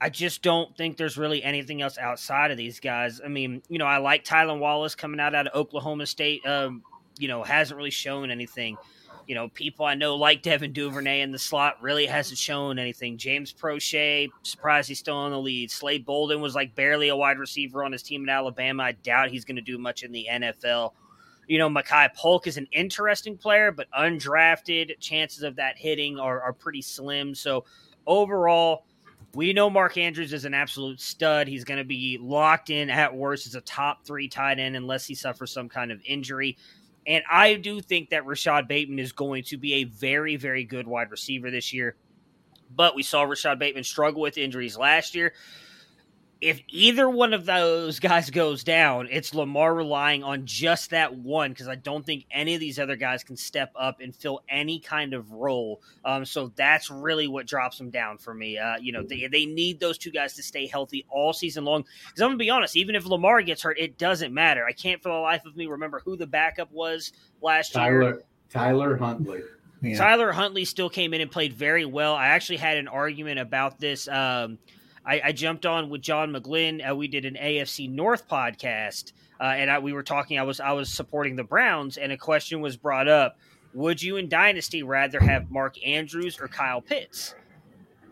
[0.00, 3.20] I just don't think there's really anything else outside of these guys.
[3.24, 6.46] I mean, you know, I like Tylan Wallace coming out out of Oklahoma State.
[6.46, 6.84] Um,
[7.18, 8.76] you know, hasn't really shown anything.
[9.26, 13.18] You know, people I know like Devin Duvernay in the slot really hasn't shown anything.
[13.18, 15.70] James Proche, surprised he's still in the lead.
[15.70, 18.84] Slade Bolden was like barely a wide receiver on his team in Alabama.
[18.84, 20.92] I doubt he's going to do much in the NFL.
[21.48, 24.98] You know, Makai Polk is an interesting player, but undrafted.
[25.00, 27.34] Chances of that hitting are, are pretty slim.
[27.34, 27.64] So
[28.06, 28.84] overall,
[29.34, 31.46] we know Mark Andrews is an absolute stud.
[31.46, 35.04] He's going to be locked in at worst as a top three tight end unless
[35.06, 36.56] he suffers some kind of injury.
[37.06, 40.86] And I do think that Rashod Bateman is going to be a very, very good
[40.86, 41.96] wide receiver this year.
[42.74, 45.32] But we saw Rashod Bateman struggle with injuries last year
[46.40, 51.50] if either one of those guys goes down, it's Lamar relying on just that one
[51.50, 54.78] because I don't think any of these other guys can step up and fill any
[54.78, 55.80] kind of role.
[56.04, 58.58] Um, so that's really what drops them down for me.
[58.58, 61.82] Uh, you know, they, they need those two guys to stay healthy all season long.
[61.82, 64.64] Because I'm going to be honest, even if Lamar gets hurt, it doesn't matter.
[64.64, 68.22] I can't for the life of me remember who the backup was last Tyler, year.
[68.50, 69.42] Tyler Huntley.
[69.82, 69.98] Yeah.
[69.98, 72.14] Tyler Huntley still came in and played very well.
[72.14, 74.08] I actually had an argument about this.
[74.08, 74.58] Um,
[75.06, 76.88] I, I jumped on with John McGlynn.
[76.88, 80.38] Uh, we did an AFC North podcast, uh, and I, we were talking.
[80.38, 83.38] I was I was supporting the Browns, and a question was brought up:
[83.72, 87.34] Would you in Dynasty rather have Mark Andrews or Kyle Pitts?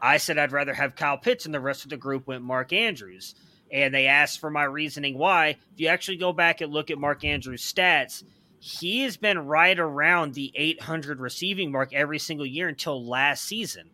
[0.01, 2.73] I said I'd rather have Kyle Pitts, and the rest of the group went Mark
[2.73, 3.35] Andrews.
[3.73, 5.57] And they asked for my reasoning why.
[5.73, 8.23] If you actually go back and look at Mark Andrews' stats,
[8.61, 13.91] he has been right around the 800 receiving mark every single year until last season.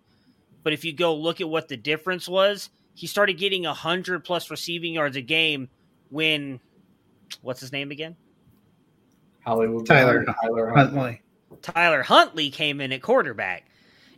[0.62, 2.68] But if you go look at what the difference was,
[3.00, 5.70] he started getting 100 plus receiving yards a game
[6.10, 6.60] when
[7.40, 8.14] what's his name again?
[9.42, 11.22] Hollywood Tyler, Tyler Huntley.
[11.62, 13.64] Tyler Huntley came in at quarterback.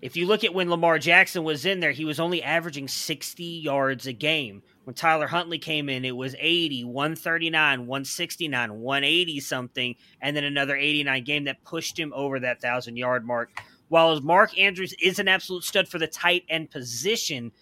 [0.01, 3.45] If you look at when Lamar Jackson was in there, he was only averaging 60
[3.45, 9.95] yards a game When Tyler Huntley came in, it was 80, 139, 169, 180 something,
[10.21, 13.63] and then another 89 game that pushed him over that 1,000 yard mark.
[13.87, 17.53] While Mark Andrews is an absolute stud for the tight end position,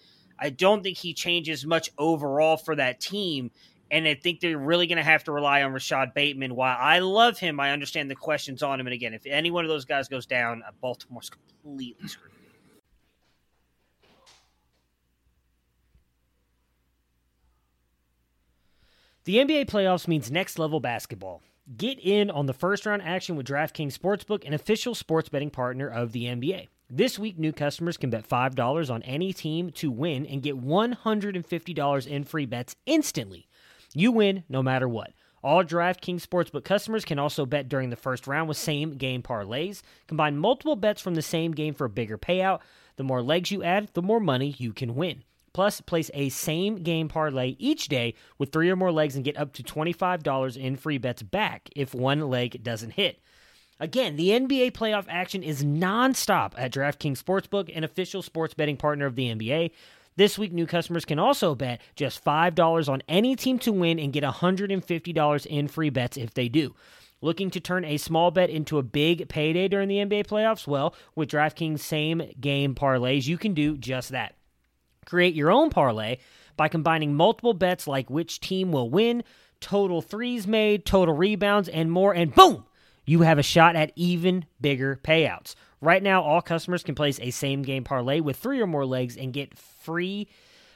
[0.41, 3.51] I don't think he changes much overall for that team.
[3.91, 6.55] And I think they're really going to have to rely on Rashod Bateman.
[6.55, 8.87] While I love him, I understand the questions on him.
[8.87, 12.31] And again, if any one of those guys goes down, uh, Baltimore's completely screwed.
[19.25, 21.43] The NBA playoffs means next level basketball.
[21.77, 25.87] Get in on the first round action with DraftKings Sportsbook, an official sports betting partner
[25.87, 26.69] of the NBA.
[26.93, 32.07] This week, new customers can bet $5 on any team to win and get $150
[32.07, 33.47] in free bets instantly.
[33.93, 35.13] You win no matter what.
[35.41, 39.83] All DraftKings Sportsbook customers can also bet during the first round with same game parlays.
[40.07, 42.59] Combine multiple bets from the same game for a bigger payout.
[42.97, 45.23] The more legs you add, the more money you can win.
[45.53, 49.37] Plus, place a same game parlay each day with three or more legs and get
[49.37, 53.21] up to $25 in free bets back if one leg doesn't hit.
[53.81, 59.07] Again, the NBA playoff action is nonstop at DraftKings Sportsbook, an official sports betting partner
[59.07, 59.71] of the NBA.
[60.17, 64.13] This week, new customers can also bet just $5 on any team to win and
[64.13, 66.75] get $150 in free bets if they do.
[67.21, 70.67] Looking to turn a small bet into a big payday during the NBA playoffs?
[70.67, 74.35] Well, with DraftKings same game parlays, you can do just that.
[75.07, 76.17] Create your own parlay
[76.55, 79.23] by combining multiple bets like which team will win,
[79.59, 82.65] total threes made, total rebounds, and more, and boom,
[83.05, 85.55] you have a shot at even bigger payouts.
[85.81, 89.17] Right now, all customers can place a same game parlay with three or more legs
[89.17, 90.27] and get free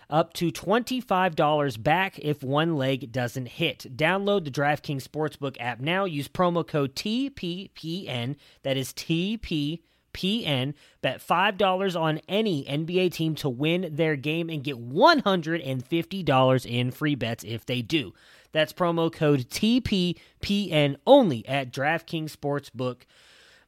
[0.09, 3.85] up to $25 back if one leg doesn't hit.
[3.95, 6.05] Download the DraftKings Sportsbook app now.
[6.05, 8.35] Use promo code TPPN.
[8.63, 9.79] That is TPPN
[10.15, 10.73] PN.
[11.01, 17.15] Bet $5 on any NBA team to win their game and get $150 in free
[17.15, 18.13] bets if they do.
[18.51, 23.01] That's promo code TPPN only at DraftKings Sportsbook.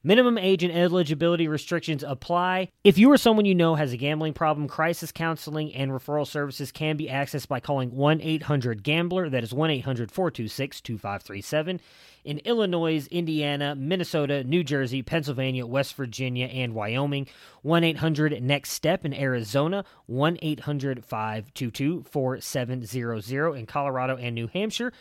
[0.08, 2.70] Minimum age and eligibility restrictions apply.
[2.86, 6.72] If you or someone you know has a gambling problem, crisis counseling and referral services
[6.72, 9.30] can be accessed by calling 1 800 Gambler.
[9.30, 11.82] That is 1 800 426 2537
[12.24, 17.28] in Illinois, Indiana, Minnesota, New Jersey, Pennsylvania, West Virginia, and Wyoming.
[17.64, 19.84] 1 800 Next Step in Arizona.
[20.06, 24.94] 1 800 522 4700 in Colorado and New Hampshire.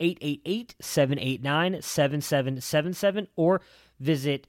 [0.00, 3.60] 888 789 7777 or
[3.98, 4.46] visit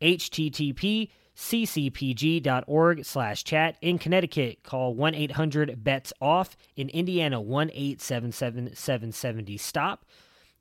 [0.00, 3.76] http ccpg.org slash chat.
[3.80, 6.56] In Connecticut, call 1-800-BETS-OFF.
[6.74, 9.98] In Indiana, 1-877-770-STOP.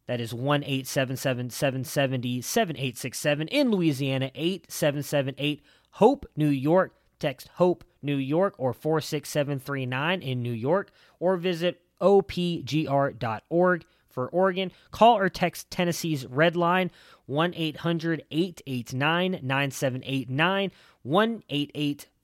[0.05, 3.47] That is 1 877 770 7867.
[3.49, 6.93] In Louisiana, 8778 HOPE, New York.
[7.19, 13.85] Text HOPE, New York, or 46739 in New York, or visit opgr.org
[14.17, 14.71] for Oregon.
[14.89, 16.89] Call or text Tennessee's Red Line
[17.27, 20.71] 1 800 889 9789
[21.03, 21.43] 1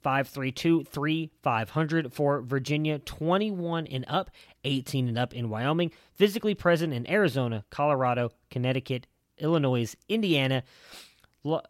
[0.01, 4.31] 532 3500 for Virginia, 21 and up,
[4.63, 9.05] 18 and up in Wyoming, physically present in Arizona, Colorado, Connecticut,
[9.37, 10.63] Illinois, Indiana,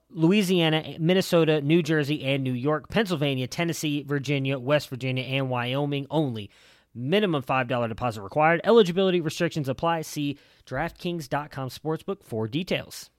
[0.09, 6.49] Louisiana, Minnesota, New Jersey, and New York, Pennsylvania, Tennessee, Virginia, West Virginia, and Wyoming only.
[6.95, 8.61] Minimum $5 deposit required.
[8.63, 10.01] Eligibility restrictions apply.
[10.03, 13.09] See DraftKings.com Sportsbook for details.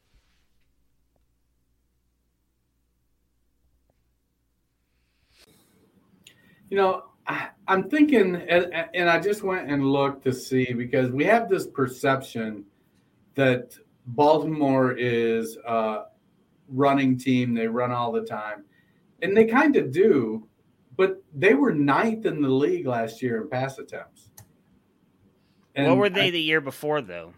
[6.71, 11.11] You know, I, am thinking, and, and I just went and looked to see because
[11.11, 12.65] we have this perception
[13.35, 16.05] that Baltimore is a
[16.69, 17.55] running team.
[17.55, 18.65] They run all the time,
[19.23, 20.47] and they kind of do,
[20.97, 24.31] but they were ninth in the league last year in pass attempts.
[25.75, 27.35] And what were they I, the year before, though?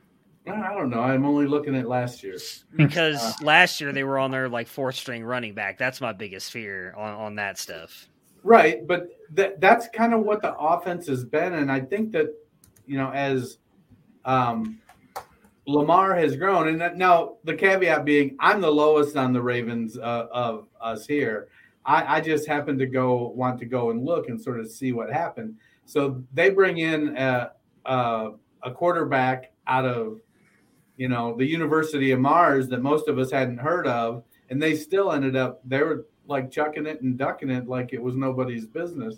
[0.47, 1.01] I don't know.
[1.01, 2.39] I'm only looking at last year
[2.77, 5.77] because uh, last year they were on their like fourth string running back.
[5.77, 8.09] That's my biggest fear on, on that stuff.
[8.45, 12.29] Right, but that that's kind of what the offense has been, and I think that
[12.87, 13.59] you know as
[14.25, 14.81] um,
[15.67, 19.99] Lamar has grown, and that, now the caveat being, I'm the lowest on the Ravens
[19.99, 21.49] uh, of us here.
[21.87, 24.93] I, I, just happen to go want to go and look and sort of see
[24.93, 25.57] what happened.
[25.85, 27.53] So they bring in a,
[27.85, 28.33] a,
[28.63, 30.21] a quarterback out of
[30.97, 34.75] you know the University of Mars that most of us hadn't heard of, and they
[34.75, 38.67] still ended up they were like chucking it and ducking it like it was nobody's
[38.67, 39.17] business.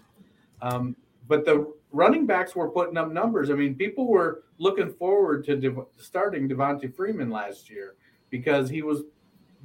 [0.60, 0.96] Um,
[1.26, 3.50] but the running backs were putting up numbers.
[3.50, 7.94] I mean, people were looking forward to de- starting Devonta Freeman last year
[8.30, 9.02] because he was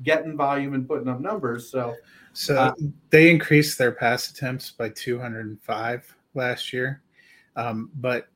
[0.03, 1.69] getting volume and putting up numbers.
[1.69, 1.95] So,
[2.33, 2.73] so uh,
[3.09, 7.01] they increased their pass attempts by 205 last year.
[7.55, 8.27] Um, but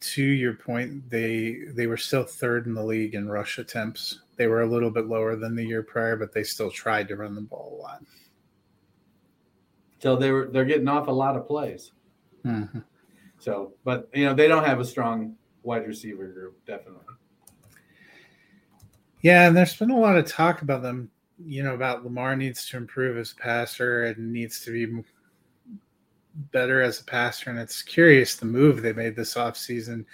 [0.00, 4.20] to your point, they they were still third in the league in rush attempts.
[4.36, 7.16] They were a little bit lower than the year prior, but they still tried to
[7.16, 8.02] run the ball a lot.
[10.00, 11.92] So they were they're getting off a lot of plays.
[12.44, 12.84] Mhm.
[13.38, 17.04] So, but you know they don't have a strong wide receiver group, definitely.
[19.22, 21.10] Yeah, and there's been a lot of talk about them.
[21.38, 25.02] You know, about Lamar needs to improve as a passer and needs to be
[26.52, 27.50] better as a passer.
[27.50, 30.04] And it's curious the move they made this offseason.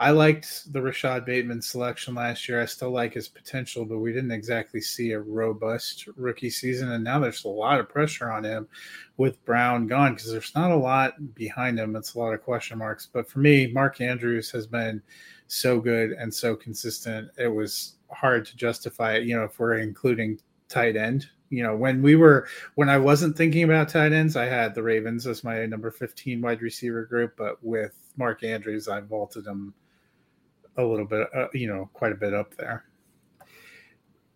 [0.00, 2.60] I liked the Rashod Bateman selection last year.
[2.60, 6.90] I still like his potential, but we didn't exactly see a robust rookie season.
[6.90, 8.66] And now there's a lot of pressure on him
[9.16, 11.94] with Brown gone because there's not a lot behind him.
[11.94, 13.06] It's a lot of question marks.
[13.12, 15.00] But for me, Mark Andrews has been
[15.46, 17.30] so good and so consistent.
[17.38, 20.40] It was hard to justify it, you know, if we're including
[20.72, 21.26] tight end.
[21.50, 24.82] You know, when we were when I wasn't thinking about tight ends, I had the
[24.82, 29.74] Ravens as my number 15 wide receiver group, but with Mark Andrews, I vaulted him
[30.78, 32.84] a little bit, uh, you know, quite a bit up there.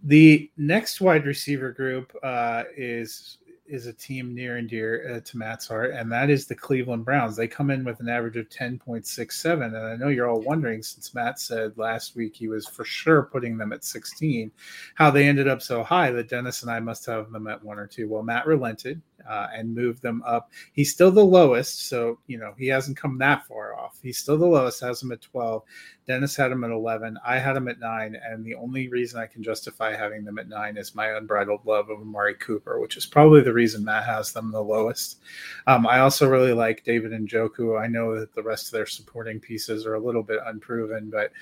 [0.03, 3.39] The next wide receiver group uh, is
[3.69, 7.05] is a team near and dear uh, to Matt's heart, and that is the Cleveland
[7.05, 7.37] Browns.
[7.37, 9.65] They come in with an average of 10.67.
[9.65, 13.25] And I know you're all wondering, since Matt said last week he was for sure
[13.25, 14.51] putting them at 16,
[14.95, 17.79] how they ended up so high that Dennis and I must have them at one
[17.79, 18.09] or two.
[18.09, 20.51] Well, Matt relented uh, and move them up.
[20.73, 23.99] He's still the lowest, so, you know, he hasn't come that far off.
[24.03, 25.63] He's still the lowest, has him at 12.
[26.07, 27.19] Dennis had him at 11.
[27.27, 28.17] I had him at nine.
[28.23, 31.91] And the only reason I can justify having them at nine is my unbridled love
[31.91, 35.21] of Amari Cooper, which is probably the reason Matt has them the lowest.
[35.67, 37.81] Um, I also really like David Njoku.
[37.81, 41.33] I know that the rest of their supporting pieces are a little bit unproven, but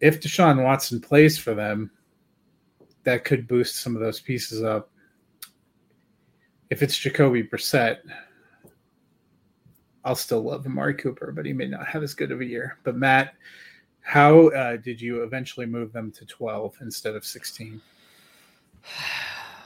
[0.00, 1.90] if Deshaun Watson plays for them,
[3.04, 4.90] that could boost some of those pieces up.
[6.70, 7.98] If it's Jacoby Brissett,
[10.04, 12.78] I'll still love Amari Cooper, but he may not have as good of a year.
[12.84, 13.34] But Matt,
[14.00, 17.80] how uh, did you eventually move them to 12 instead of 16?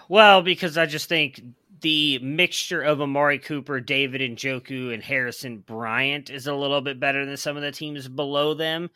[0.09, 1.41] Well, because I just think
[1.81, 7.25] the mixture of Amari Cooper, David Njoku, and Harrison Bryant is a little bit better
[7.25, 8.91] than some of the teams below them.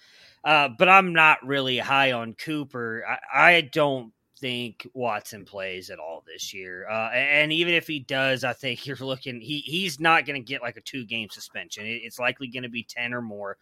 [0.44, 3.04] Uh, but I'm not really high on Cooper.
[3.06, 6.88] I, I don't think Watson plays at all this year.
[6.88, 10.46] Uh, and even if he does, I think you're looking he he's not going to
[10.46, 11.86] get like a two game suspension.
[11.86, 13.56] It, it's likely going to be ten or more.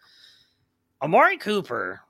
[1.01, 2.01] Amari Cooper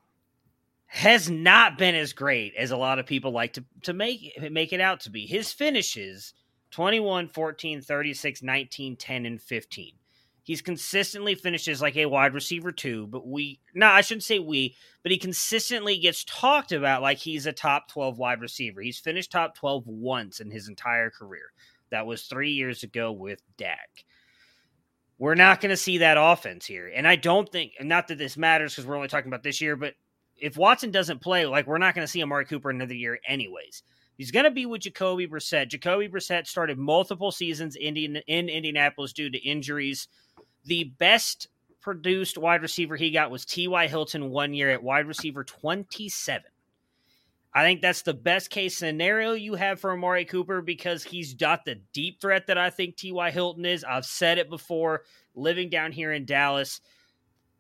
[0.86, 4.74] has not been as great as a lot of people like to to make make
[4.74, 5.26] it out to be.
[5.26, 6.34] His finishes
[6.72, 9.94] 21, 14, 36, 19, 10 and 15.
[10.48, 14.78] He's consistently finishes like a wide receiver too, but we no, I shouldn't say we,
[15.04, 18.80] but he consistently gets talked about like he's a top 12 wide receiver.
[18.80, 21.52] He's finished top 12 once in his entire career.
[21.90, 24.06] That was 3 years ago with Dak.
[25.18, 26.90] We're not going to see that offense here.
[26.96, 29.76] And I don't think not that this matters cuz we're only talking about this year,
[29.76, 29.96] but
[30.38, 33.84] if Watson doesn't play, like we're not going to see Amari Cooper another year anyways.
[34.18, 35.68] He's going to be with Jacoby Brissett.
[35.68, 40.08] Jacoby Brissett started multiple seasons in, in Indianapolis due to injuries.
[40.68, 41.48] The best
[41.82, 43.88] produced wide receiver he got was T.Y.
[43.88, 46.52] Hilton one year at wide receiver 27.
[47.54, 51.66] I think that's the best case scenario you have for Amari Cooper because he's not
[51.66, 53.32] the deep threat that I think T.Y.
[53.32, 53.84] Hilton is.
[53.84, 55.04] I've said it before,
[55.34, 56.82] living down here in Dallas.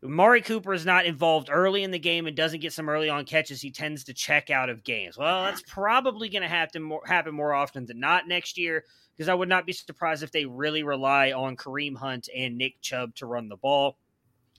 [0.03, 3.26] Amari Cooper is not involved early in the game and doesn't get some early on
[3.26, 3.62] catches.
[3.62, 5.18] He tends to check out of games.
[5.18, 8.84] Well, that's probably going to happen more, happen more often than not next year
[9.18, 12.82] because I would not be surprised if they really rely on Kareem Hunt and Nick
[12.82, 13.97] Chubb to run the ball.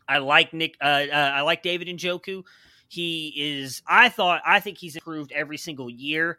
[0.09, 0.77] I like Nick.
[0.81, 2.43] Uh, uh, I like David Njoku.
[2.89, 3.83] He is.
[3.87, 4.43] I thought.
[4.45, 6.39] I think he's improved every single year.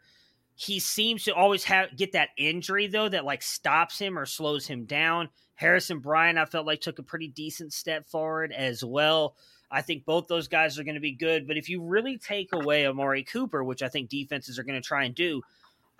[0.56, 4.66] He seems to always have get that injury though that like stops him or slows
[4.66, 5.30] him down.
[5.54, 9.36] Harrison Bryant, I felt like took a pretty decent step forward as well.
[9.70, 11.46] I think both those guys are going to be good.
[11.46, 14.86] But if you really take away Amari Cooper, which I think defenses are going to
[14.86, 15.42] try and do,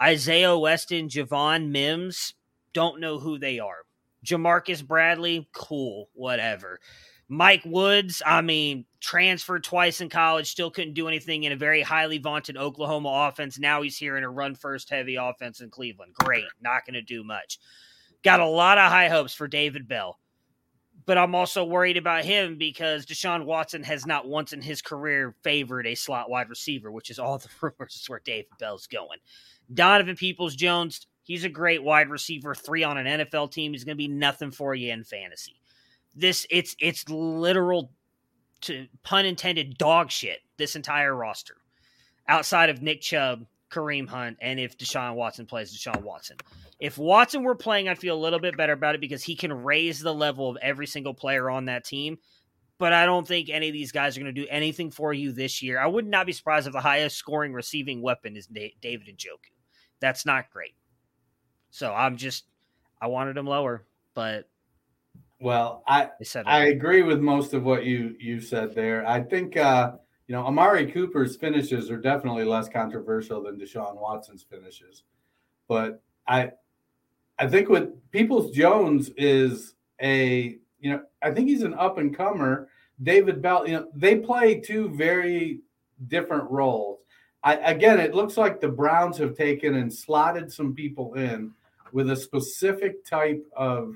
[0.02, 2.34] Isaiah Weston, Javon Wims,
[2.72, 3.84] don't know who they are.
[4.24, 6.80] Ja'Marcus Bradley, cool, whatever.
[7.28, 11.80] Mike Woods, I mean, transferred twice in college, still couldn't do anything in a very
[11.80, 13.58] highly vaunted Oklahoma offense.
[13.58, 16.12] Now he's here in a run first heavy offense in Cleveland.
[16.14, 17.60] Great, not going to do much.
[18.24, 20.18] Got a lot of high hopes for David Bell,
[21.06, 25.36] but I'm also worried about him because Deshaun Watson has not once in his career
[25.44, 29.18] favored a slot wide receiver, which is all the rumors is where David Bell's going.
[29.72, 33.72] Donovan Peoples Jones, he's a great wide receiver, three on an NFL team.
[33.72, 35.60] He's going to be nothing for you in fantasy.
[36.14, 37.92] This it's it's literal,
[38.62, 40.40] to pun intended, dog shit.
[40.56, 41.56] This entire roster,
[42.26, 46.36] outside of Nick Chubb, Kareem Hunt and if Deshaun Watson plays Deshaun Watson.
[46.78, 49.52] If Watson were playing, I'd feel a little bit better about it because he can
[49.52, 52.18] raise the level of every single player on that team.
[52.78, 55.32] But I don't think any of these guys are going to do anything for you
[55.32, 55.78] this year.
[55.78, 59.50] I would not be surprised if the highest scoring receiving weapon is David Njoku.
[60.00, 60.74] That's not great.
[61.70, 62.44] So I'm just,
[63.00, 63.84] I wanted him lower,
[64.14, 64.48] but
[65.40, 66.10] well, I
[66.44, 69.06] I agree with most of what you you said there.
[69.06, 69.92] I think uh,
[70.26, 75.04] you know Amari Cooper's finishes are definitely less controversial than Deshaun Watson's finishes,
[75.66, 76.50] but I
[77.38, 82.14] I think with Peoples Jones is a you know I think he's an up and
[82.14, 82.68] comer.
[83.02, 85.60] David Bell, you know, they play two very
[86.08, 86.98] different roles.
[87.42, 91.52] I, again, it looks like the Browns have taken and slotted some people in
[91.92, 93.94] with a specific type of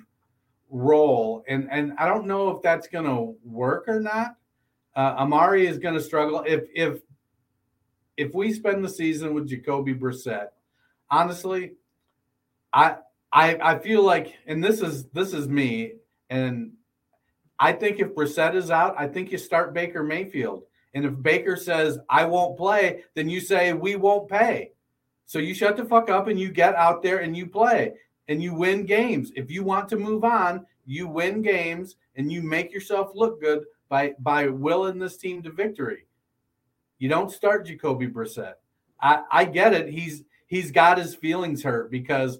[0.70, 4.36] role, and and I don't know if that's going to work or not.
[4.96, 7.00] Uh, Amari is going to struggle if if
[8.16, 10.48] if we spend the season with Jacoby Brissett.
[11.10, 11.74] Honestly,
[12.72, 12.96] I
[13.32, 15.94] I I feel like, and this is this is me,
[16.30, 16.72] and
[17.58, 20.64] I think if Brissett is out, I think you start Baker Mayfield.
[20.94, 24.72] And if Baker says I won't play, then you say we won't pay.
[25.26, 27.94] So you shut the fuck up and you get out there and you play
[28.28, 29.32] and you win games.
[29.34, 33.64] If you want to move on, you win games and you make yourself look good
[33.88, 36.06] by by willing this team to victory.
[36.98, 38.54] You don't start Jacoby Brissett.
[39.00, 39.88] I, I get it.
[39.88, 42.38] He's he's got his feelings hurt because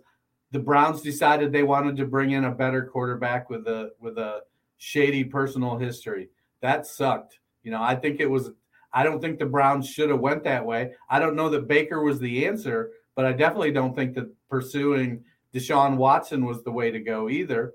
[0.53, 4.43] the Browns decided they wanted to bring in a better quarterback with a with a
[4.79, 6.29] shady personal history.
[6.61, 7.41] That sucked.
[7.65, 8.51] You know, I think it was
[8.93, 10.93] I don't think the Browns should have went that way.
[11.11, 15.25] I don't know that Baker was the answer, but I definitely don't think that pursuing
[15.53, 17.75] Deshaun Watson was the way to go either.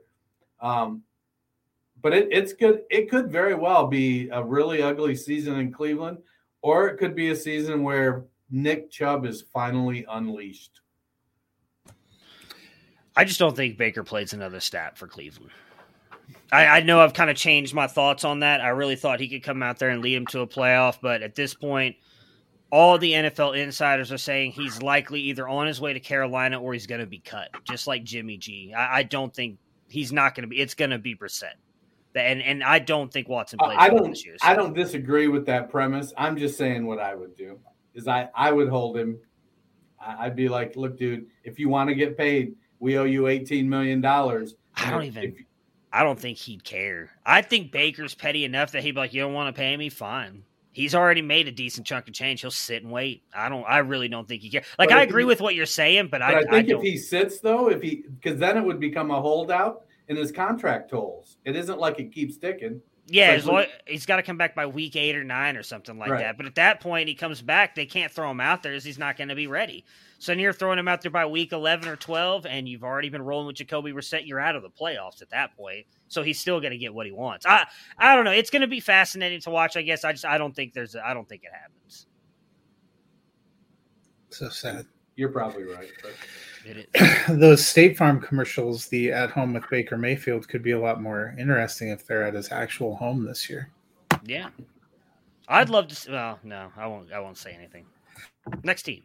[0.61, 1.03] Um,
[2.01, 2.83] but it, it's good.
[2.89, 6.19] It could very well be a really ugly season in Cleveland,
[6.61, 10.79] or it could be a season where Nick Chubb is finally unleashed.
[13.17, 15.51] I just don't think Baker plays another stat for Cleveland.
[16.51, 18.61] I, I, know I've kind of changed my thoughts on that.
[18.61, 21.21] I really thought he could come out there and lead him to a playoff, but
[21.21, 21.95] at this point,
[22.71, 26.73] all the NFL insiders are saying he's likely either on his way to Carolina or
[26.73, 28.73] he's going to be cut, just like Jimmy G.
[28.75, 29.57] I, I don't think
[29.87, 30.59] he's not going to be.
[30.59, 31.55] It's going to be Brissett,
[32.15, 33.77] and and I don't think Watson plays.
[33.79, 34.23] I don't.
[34.23, 34.47] Year, so.
[34.47, 36.13] I don't disagree with that premise.
[36.17, 37.59] I'm just saying what I would do
[37.95, 39.19] is I I would hold him.
[39.99, 43.67] I'd be like, look, dude, if you want to get paid, we owe you 18
[43.67, 44.55] million dollars.
[44.75, 45.23] I don't even.
[45.23, 45.33] If,
[45.91, 47.09] I don't think he'd care.
[47.25, 49.89] I think Baker's petty enough that he'd be like, "You don't want to pay me?
[49.89, 52.41] Fine." He's already made a decent chunk of change.
[52.41, 53.23] He'll sit and wait.
[53.35, 53.63] I don't.
[53.63, 54.65] I really don't think he cares.
[54.77, 56.81] Like I agree he, with what you're saying, but, but I, I, think I if
[56.81, 60.91] he sits though, if he because then it would become a holdout in his contract
[60.91, 61.37] tolls.
[61.45, 62.81] It isn't like it keeps ticking.
[63.11, 66.09] Yeah, long, he's got to come back by week eight or nine or something like
[66.09, 66.19] right.
[66.19, 66.37] that.
[66.37, 67.75] But at that point, he comes back.
[67.75, 69.85] They can't throw him out there as he's not going to be ready.
[70.19, 73.21] So you're throwing him out there by week 11 or 12, and you've already been
[73.21, 74.27] rolling with Jacoby Brissett.
[74.27, 75.85] You're out of the playoffs at that point.
[76.09, 77.45] So he's still going to get what he wants.
[77.45, 77.65] I
[77.97, 78.31] I don't know.
[78.31, 79.77] It's going to be fascinating to watch.
[79.77, 82.07] I guess I just I don't think there's I don't think it happens.
[84.29, 84.85] So sad.
[85.15, 85.89] You're probably right.
[87.29, 91.35] Those State Farm commercials, the at home with Baker Mayfield, could be a lot more
[91.39, 93.69] interesting if they're at his actual home this year.
[94.25, 94.49] Yeah,
[95.47, 96.11] I'd love to.
[96.11, 97.11] Well, no, I won't.
[97.11, 97.85] I won't say anything.
[98.63, 99.03] Next team.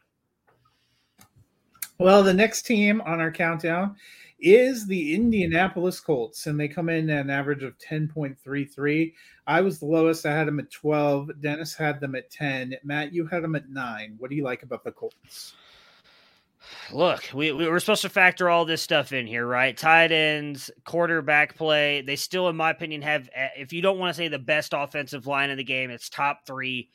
[1.98, 3.96] Well, the next team on our countdown
[4.40, 9.12] is the Indianapolis Colts, and they come in at an average of 10.33.
[9.46, 10.26] I was the lowest.
[10.26, 11.40] I had them at 12.
[11.40, 12.76] Dennis had them at 10.
[12.82, 14.16] Matt, you had them at 9.
[14.18, 15.54] What do you like about the Colts?
[16.92, 19.76] Look, we, we were supposed to factor all this stuff in here, right?
[19.76, 22.02] Tight ends, quarterback play.
[22.02, 25.26] They still, in my opinion, have, if you don't want to say the best offensive
[25.26, 26.90] line in the game, it's top three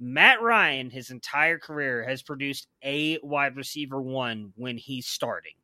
[0.00, 5.54] Matt Ryan, his entire career, has produced a wide receiver one when he's starting.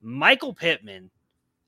[0.00, 1.10] Michael Pittman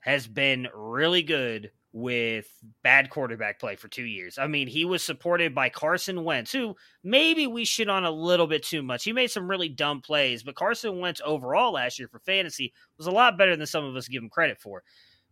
[0.01, 2.47] has been really good with
[2.83, 4.39] bad quarterback play for two years.
[4.39, 8.47] I mean, he was supported by Carson Wentz, who maybe we shit on a little
[8.47, 9.05] bit too much.
[9.05, 13.07] He made some really dumb plays, but Carson Wentz overall last year for fantasy was
[13.07, 14.83] a lot better than some of us give him credit for.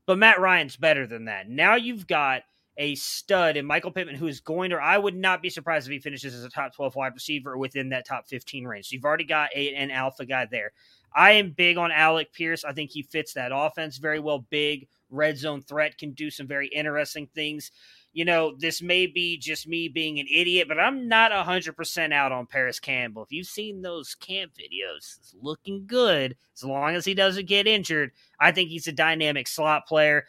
[0.07, 1.49] But Matt Ryan's better than that.
[1.49, 2.43] Now you've got–
[2.79, 5.93] a stud in Michael Pittman, who is going to, I would not be surprised if
[5.93, 8.89] he finishes as a top 12 wide receiver within that top 15 range.
[8.89, 10.72] So you've already got a, an alpha guy there.
[11.14, 12.64] I am big on Alec Pierce.
[12.64, 14.41] I think he fits that offense very well.
[14.51, 17.70] Big red zone threat, can do some very interesting things.
[18.12, 22.33] You know, this may be just me being an idiot, but I'm not 100% out
[22.33, 23.22] on Parris Campbell.
[23.22, 27.66] If you've seen those camp videos, it's looking good as long as he doesn't get
[27.66, 28.12] injured.
[28.41, 30.27] I think he's a dynamic slot player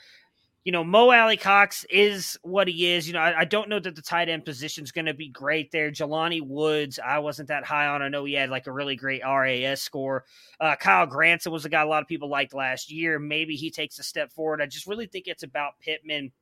[0.68, 3.07] you know, Mo Alie-Cox is what he is.
[3.07, 5.30] You know, I, I don't know that the tight end position is going to be
[5.30, 5.89] great there.
[5.89, 8.01] Jelani Woods, I wasn't that high on.
[8.01, 10.26] I know he had like a really great RAS score.
[10.59, 13.18] Uh, Kylen Granson was a guy a lot of people liked last year.
[13.18, 14.61] Maybe he takes a step forward.
[14.61, 16.34] I just really think it's about Pittman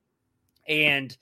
[0.66, 1.16] and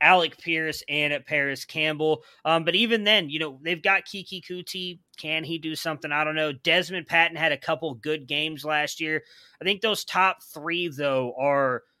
[0.00, 2.24] Alec Pierce and at Parris Campbell.
[2.44, 4.98] Um, but even then, you know, they've got Keke Coutee.
[5.16, 6.10] Can he do something?
[6.10, 6.52] I don't know.
[6.52, 9.22] Dezmon Patmon had a couple good games last year.
[9.62, 11.84] I think those top three, though, are–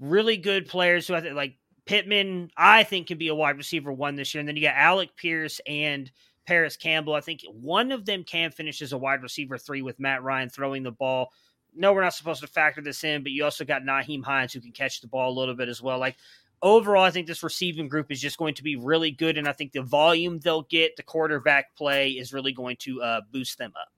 [0.00, 3.92] really good players who I think like Pittman, I think can be a wide receiver
[3.92, 4.40] one this year.
[4.40, 6.10] And then you got Alec Pierce and
[6.46, 7.14] Parris Campbell.
[7.14, 10.48] I think one of them can finish as a wide receiver three with Matt Ryan
[10.48, 11.32] throwing the ball.
[11.74, 14.60] No, we're not supposed to factor this in, but you also got Nyheim Hines who
[14.60, 15.98] can catch the ball a little bit as well.
[15.98, 16.16] Like
[16.62, 19.52] overall, I think this receiving group is just going to be really good, and I
[19.52, 23.72] think the volume they'll get, the quarterback play, is really going to uh, boost them
[23.80, 23.88] up.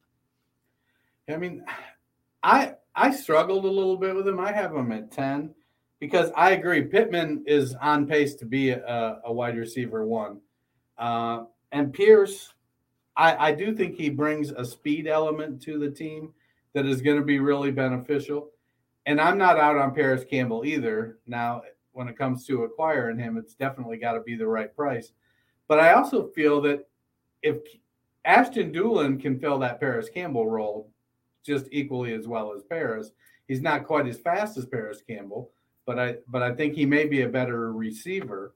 [1.33, 1.65] I mean,
[2.43, 4.41] I I struggled a little bit with him.
[4.41, 5.55] I have him at ten
[6.03, 10.41] because I agree, Pittman is on pace to be a, a wide receiver one,
[10.99, 12.53] uh, and Pierce,
[13.17, 16.35] I, I do think he brings a speed element to the team
[16.73, 18.51] that is going to be really beneficial.
[19.07, 21.19] And I'm not out on Parris Campbell either.
[21.29, 25.13] Now, when it comes to acquiring him, it's definitely got to be the right price.
[25.69, 26.89] But I also feel that
[27.43, 27.59] if
[28.25, 30.91] Ashton Dulin can fill that Parris Campbell role
[31.47, 33.13] just equally as well as Parris,
[33.47, 35.53] he's not quite as fast as Parris Campbell
[35.93, 38.55] but I but I think he may be a better receiver.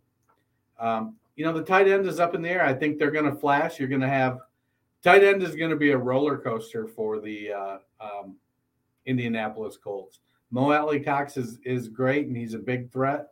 [0.81, 2.65] Um, you know, the tight end is up in the air.
[2.65, 3.79] I think they're going to flash.
[3.79, 4.39] You're going to have
[5.05, 8.37] tight end is going to be a roller coaster for the uh, um,
[9.05, 10.21] Indianapolis Colts.
[10.51, 13.29] Mo Alie-Cox is is great and he's a big threat,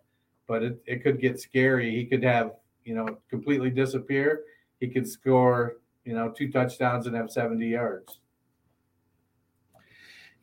[0.47, 1.91] but it, it could get scary.
[1.91, 2.53] He could have
[2.85, 4.43] you know completely disappear.
[4.81, 8.19] He could score you know two touchdowns and have 70 yards.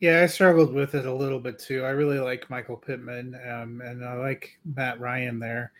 [0.02, 1.84] Yeah, I struggled with it a little bit too.
[1.84, 5.70] I really like Michael Pittman, um, and I like Matt Ryan there.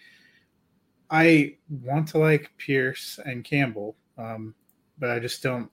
[1.10, 4.54] I want to like Pierce and Campbell, um,
[5.00, 5.68] but I just don't.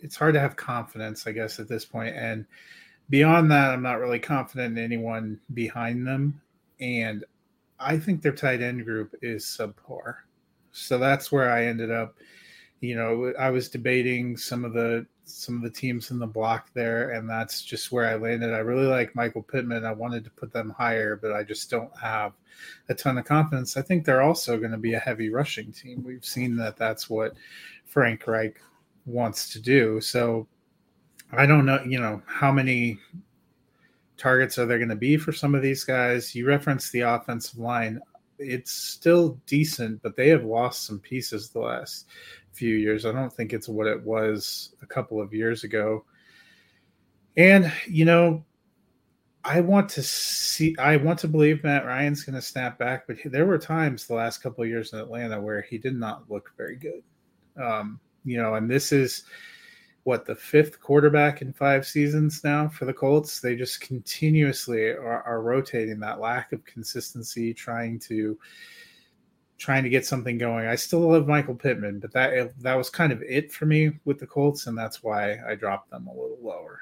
[0.00, 2.14] It's hard to have confidence, I guess, at this point.
[2.14, 2.44] And
[3.08, 6.38] beyond that, I'm not really confident in anyone behind them.
[6.80, 7.24] And
[7.80, 10.16] I think their tight end group is subpar.
[10.72, 12.14] So that's where I ended up.
[12.80, 16.70] You know, I was debating some of the some of the teams in the block
[16.74, 18.52] there, and that's just where I landed.
[18.52, 19.84] I really like Michael Pittman.
[19.84, 22.32] I wanted to put them higher, but I just don't have
[22.88, 23.76] a ton of confidence.
[23.76, 26.02] I think they're also going to be a heavy rushing team.
[26.04, 27.34] We've seen that that's what
[27.86, 28.60] Frank Reich
[29.06, 30.00] wants to do.
[30.00, 30.46] So
[31.32, 32.98] I don't know, you know, how many
[34.16, 36.34] targets are there going to be for some of these guys?
[36.34, 38.00] You referenced the offensive line.
[38.38, 42.06] It's still decent, but they have lost some pieces the last
[42.52, 43.06] few years.
[43.06, 46.04] I don't think it's what it was a couple of years ago.
[47.36, 48.44] And, you know,
[49.44, 53.16] I want to see, I want to believe Matt Ryan's going to snap back, but
[53.24, 56.52] there were times the last couple of years in Atlanta where he did not look
[56.56, 57.02] very good.
[57.60, 59.24] Um, you know, and this is
[60.04, 63.40] what the fifth quarterback in five seasons now for the Colts.
[63.40, 68.38] They just continuously are, are rotating that lack of consistency, trying to,
[69.62, 70.66] trying to get something going.
[70.66, 74.18] I still love Michael Pittman, but that that was kind of it for me with
[74.18, 76.80] the Colts, and that's why I dropped them a little lower.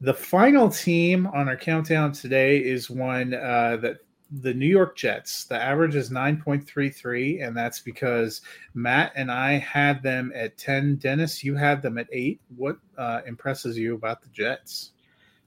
[0.00, 3.98] The final team on our countdown today is one uh, that
[4.30, 5.44] the New York Jets.
[5.44, 8.42] The average is 9.33, and that's because
[8.74, 10.96] Matt and I had them at 10.
[10.96, 12.40] Dennis, you had them at 8.
[12.56, 14.92] What uh, impresses you about the Jets?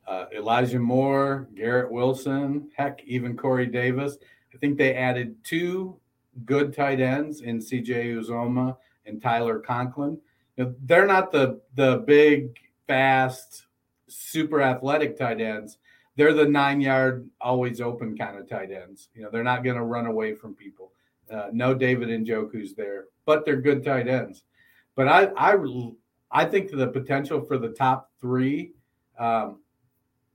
[0.07, 4.18] Uh, Elijah Moore, Garrett Wilson, heck, even Corey Davis.
[4.54, 5.97] I think they added two
[6.45, 10.20] good tight ends in CJ Uzomah and Tyler Conklin.
[10.58, 13.66] They're not the the big, fast,
[14.08, 15.78] super athletic tight ends.
[16.18, 19.10] They're the nine yard, always open kind of tight ends.
[19.16, 20.91] You know, they're not going to run away from people.
[21.32, 24.43] Uh, no David Njoku's there, but they're good tight ends.
[24.95, 25.56] But I I
[26.32, 28.74] I think the potential for the top three
[29.18, 29.60] um,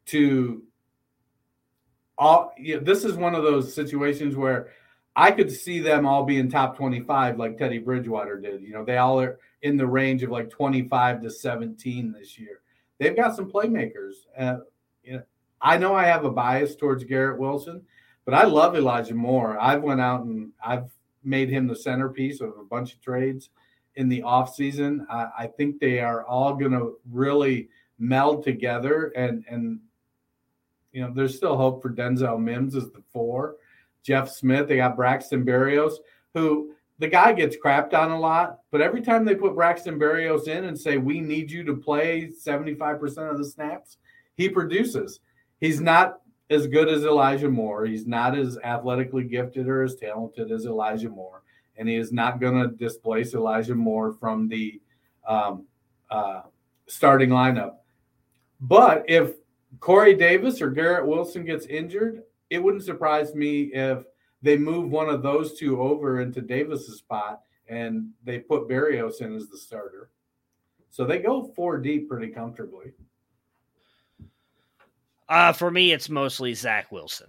[0.06, 0.62] to
[2.18, 4.70] all you know, this is one of those situations where
[5.14, 8.62] I could see them all being top 25 like Teddy Bridgewater did.
[8.62, 12.60] You know, they all are in the range of like 25 to 17 this year.
[12.98, 14.26] They've got some playmakers.
[14.38, 14.58] Uh,
[15.02, 15.22] you know,
[15.60, 17.82] I know I have a bias towards Garrett Wilson,
[18.24, 19.58] but I love Elijah Moore.
[19.58, 20.90] I've went out and I've
[21.24, 23.50] made him the centerpiece of a bunch of trades
[23.96, 25.06] in the offseason.
[25.10, 29.80] I, I think they are all going to really meld together and and
[30.96, 33.56] you know, there's still hope for Denzel Mims as the four.
[34.02, 35.96] Jeff Smith, they got Braxton Berrios,
[36.32, 40.48] who the guy gets crapped on a lot, but every time they put Braxton Berrios
[40.48, 43.98] in and say, we need you to play 75% of the snaps,
[44.38, 45.20] he produces.
[45.60, 47.84] he's not as good as Elijah Moore.
[47.84, 51.42] He's not as athletically gifted or as talented as Elijah Moore,
[51.76, 54.80] and he is not going to displace Elijah Moore from the
[55.28, 55.66] um,
[56.10, 56.42] uh,
[56.86, 57.74] starting lineup.
[58.60, 59.34] But if
[59.80, 64.04] Corey Davis or Garrett Wilson gets injured, it wouldn't surprise me if
[64.42, 69.34] they move one of those two over into Davis's spot and they put Berrios in
[69.34, 70.10] as the starter.
[70.90, 72.92] So they go four deep pretty comfortably.
[75.28, 77.28] Uh, for me, it's mostly Zach Wilson.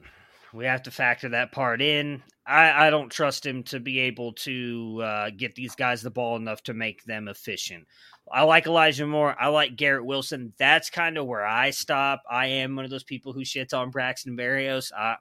[0.54, 2.22] We have to factor that part in.
[2.46, 6.38] I, I don't trust him to be able to uh, get these guys the ball
[6.38, 7.86] enough to make them efficient.
[8.32, 9.36] I like Elijah Moore.
[9.40, 10.54] I like Garrett Wilson.
[10.58, 12.24] That's kind of where I stop.
[12.30, 14.92] I am one of those people who shits on Braxton Berrios.
[14.92, 15.18] A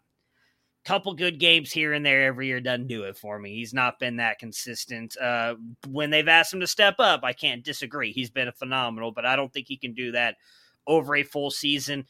[0.85, 3.55] couple good games here and there every year doesn't do it for me.
[3.55, 5.17] He's not been that consistent.
[5.17, 5.57] Uh,
[5.89, 8.13] when they've asked him to step up, I can't disagree.
[8.13, 10.37] He's been phenomenal, but I don't think he can do that
[10.87, 12.07] over a full season.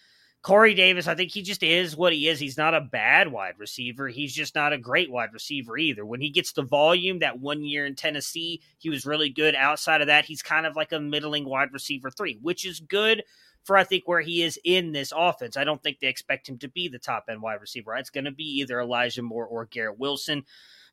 [0.46, 2.38] Corey Davis, I think he just is what he is.
[2.38, 4.06] He's not a bad wide receiver.
[4.06, 6.06] He's just not a great wide receiver either.
[6.06, 9.56] When he gets the volume, that one year in Tennessee, he was really good.
[9.56, 13.24] Outside of that, he's kind of like a middling wide receiver three, which is good
[13.64, 15.56] for I think where he is in this offense.
[15.56, 17.96] I don't think they expect him to be the top end wide receiver.
[17.96, 20.44] It's going to be either Elijah Moore or Garrett Wilson.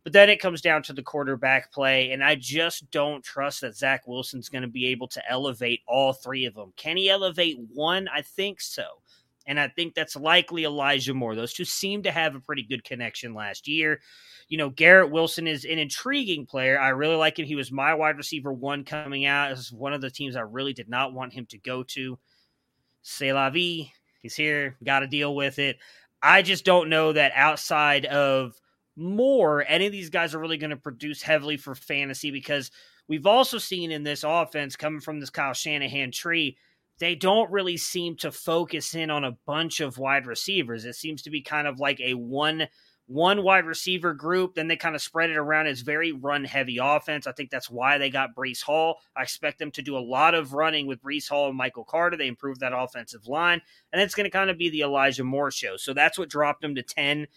[0.04, 3.76] But then it comes down to the quarterback play, and I just don't trust that
[3.78, 6.74] Zach Wilson's going to be able to elevate all three of them.
[6.76, 8.10] Can he elevate one?
[8.12, 8.84] I think so.
[9.46, 11.36] And I think that's likely Elijah Moore.
[11.36, 14.00] Those two seem to have a pretty good connection last year.
[14.48, 16.80] You know, Garrett Wilson is an intriguing player.
[16.80, 17.46] I really like him.
[17.46, 19.50] He was my wide receiver one coming out.
[19.50, 22.18] This is one of the teams I really did not want him to go to.
[23.02, 23.92] C'est la vie.
[24.22, 24.78] He's here.
[24.84, 25.78] Got to deal with it.
[26.22, 28.54] I just don't know that outside of
[28.96, 32.72] Moore, any of these guys are really going to produce heavily for fantasy because
[33.10, 36.58] we've also seen in this offense coming from this Kyle Shanahan tree–
[37.00, 40.86] they don't really seem to focus in on a bunch of wide receivers.
[40.86, 42.68] It seems to be kind of like a one
[43.06, 44.56] one wide receiver group.
[44.56, 45.68] Then they kind of spread it around.
[45.68, 47.28] It's very run heavy offense.
[47.28, 48.98] I think that's why they got Breece Hall.
[49.16, 52.16] I expect them to do a lot of running with Breece Hall and Michael Carter.
[52.16, 55.52] They improved that offensive line, and it's going to kind of be the Elijah Moore
[55.52, 55.76] show.
[55.78, 57.28] So that's what dropped them to ten.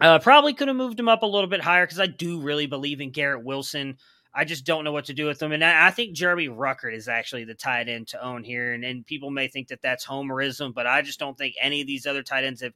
[0.00, 2.66] Uh, probably could have moved him up a little bit higher because I do really
[2.66, 3.98] believe in Garrett Wilson.
[4.32, 5.52] I just don't know what to do with them.
[5.52, 8.72] And I, think Jeremy Ruckert is actually the tight end to own here.
[8.72, 11.88] And, and people may think that that's homerism, but I just don't think any of
[11.88, 12.74] these other tight ends have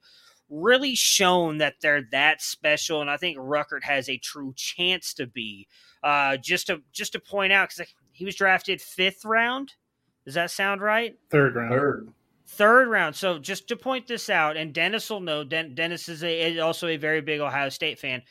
[0.50, 3.00] really shown that they're that special.
[3.00, 5.68] And I think Ruckert has a true chance to be.
[6.02, 9.72] Uh, just to just to point out, because he was drafted fifth round.
[10.24, 11.16] Does that sound right?
[11.30, 11.70] Third round.
[11.70, 12.08] Third.
[12.46, 13.16] Third round.
[13.16, 15.44] So just to point this out, and Dennis will know.
[15.44, 18.22] Den- Dennis is a, also a very big Ohio State fan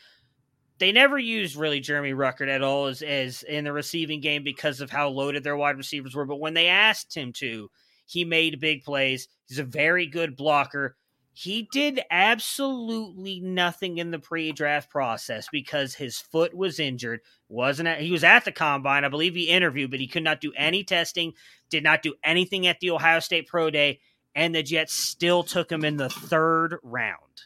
[0.84, 4.82] they never used really Jeremy Ruckert at all as, as in the receiving game because
[4.82, 6.26] of how loaded their wide receivers were.
[6.26, 7.72] But when they asked him to,
[8.06, 9.30] he made big plays.
[9.48, 10.98] He's a very good blocker.
[11.32, 17.22] He did absolutely nothing in the pre-draft process because his foot was injured.
[17.48, 20.42] wasn't at, He was at the combine, I believe he interviewed, but he could not
[20.42, 21.32] do any testing.
[21.70, 24.02] Did not do anything at the Ohio State Pro Day,
[24.36, 27.44] and the Jets still took him in the third round.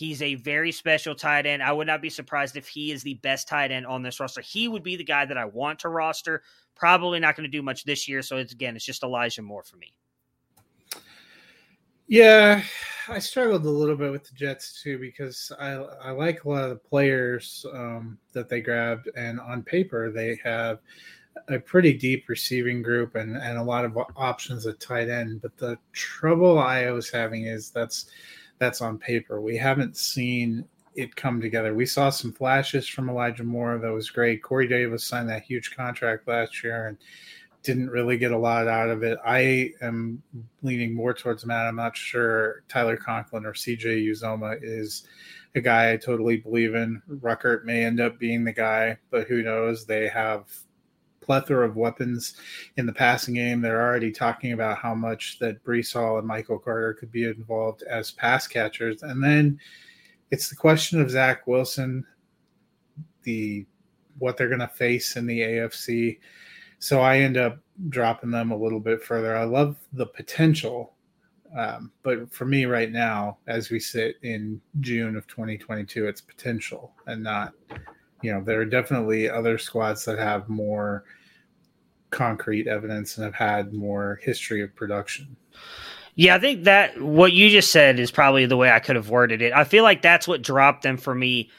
[0.00, 1.62] He's a very special tight end.
[1.62, 4.40] I would not be surprised if he is the best tight end on this roster.
[4.40, 6.42] He would be the guy that I want to roster.
[6.74, 8.22] Probably not going to do much this year.
[8.22, 9.92] So it's again, it's just Elijah Moore for me.
[12.06, 12.62] Yeah,
[13.08, 16.64] I struggled a little bit with the Jets too because I I like a lot
[16.64, 20.78] of the players um, that they grabbed, and on paper they have
[21.48, 25.42] a pretty deep receiving group and and a lot of options at tight end.
[25.42, 28.06] But the trouble I was having is that's
[28.60, 29.40] that's on paper.
[29.40, 31.74] We haven't seen it come together.
[31.74, 34.42] We saw some flashes from Elijah Moore that was great.
[34.42, 36.98] Corey Davis signed that huge contract last year and
[37.62, 39.18] didn't really get a lot out of it.
[39.24, 40.22] I am
[40.62, 41.66] leaning more towards Matt.
[41.66, 45.06] I'm not sure Tyler Conklin or CJ Uzomah is
[45.54, 47.02] a guy I totally believe in.
[47.08, 47.26] Mm-hmm.
[47.26, 49.84] Ruckert may end up being the guy, but who knows?
[49.84, 50.44] They have
[51.30, 52.34] plethora of weapons
[52.76, 53.60] in the passing game.
[53.60, 57.84] They're already talking about how much that Breece Hall and Michael Carter could be involved
[57.84, 59.04] as pass catchers.
[59.04, 59.60] And then
[60.32, 62.04] it's the question of Zach Wilson,
[63.22, 63.64] the
[64.18, 66.18] what they're going to face in the AFC.
[66.80, 67.60] So I end up
[67.90, 69.36] dropping them a little bit further.
[69.36, 70.94] I love the potential,
[71.56, 76.92] um, but for me right now, as we sit in June of 2022, it's potential
[77.06, 77.54] and not
[78.22, 81.04] you know, there are definitely other squads that have more
[82.10, 85.36] concrete evidence and have had more history of production.
[86.16, 89.10] Yeah, I think that what you just said is probably the way I could have
[89.10, 89.52] worded it.
[89.52, 91.50] I feel like that's what dropped them for me.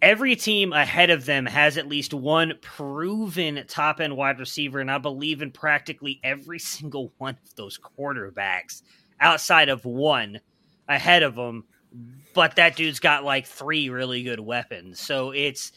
[0.00, 4.90] Every team ahead of them has at least one proven top end wide receiver, and
[4.90, 8.82] I believe in practically every single one of those quarterbacks
[9.20, 10.40] outside of one
[10.88, 11.64] ahead of them.
[12.34, 14.98] but that dude's got like three really good weapons.
[14.98, 15.70] So it's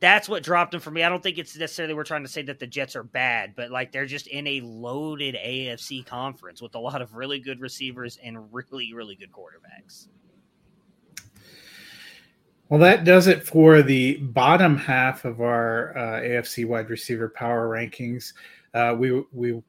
[0.00, 1.02] that's what dropped him for me.
[1.02, 3.70] I don't think it's necessarily we're trying to say that the Jets are bad, but
[3.70, 8.18] like they're just in a loaded AFC conference with a lot of really good receivers
[8.22, 10.08] and really, really good quarterbacks.
[12.68, 17.68] Well, that does it for the bottom half of our uh, AFC wide receiver power
[17.68, 18.34] rankings.
[18.74, 19.62] Uh, we we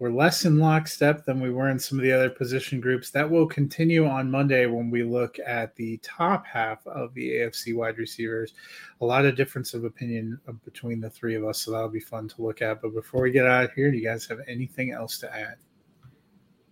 [0.00, 3.10] were less in lockstep than we were in some of the other position groups.
[3.10, 7.76] That will continue on Monday when we look at the top half of the AFC
[7.76, 8.54] wide receivers.
[9.02, 12.28] A lot of difference of opinion between the three of us, so that'll be fun
[12.28, 12.80] to look at.
[12.80, 15.56] But before we get out of here, do you guys have anything else to add?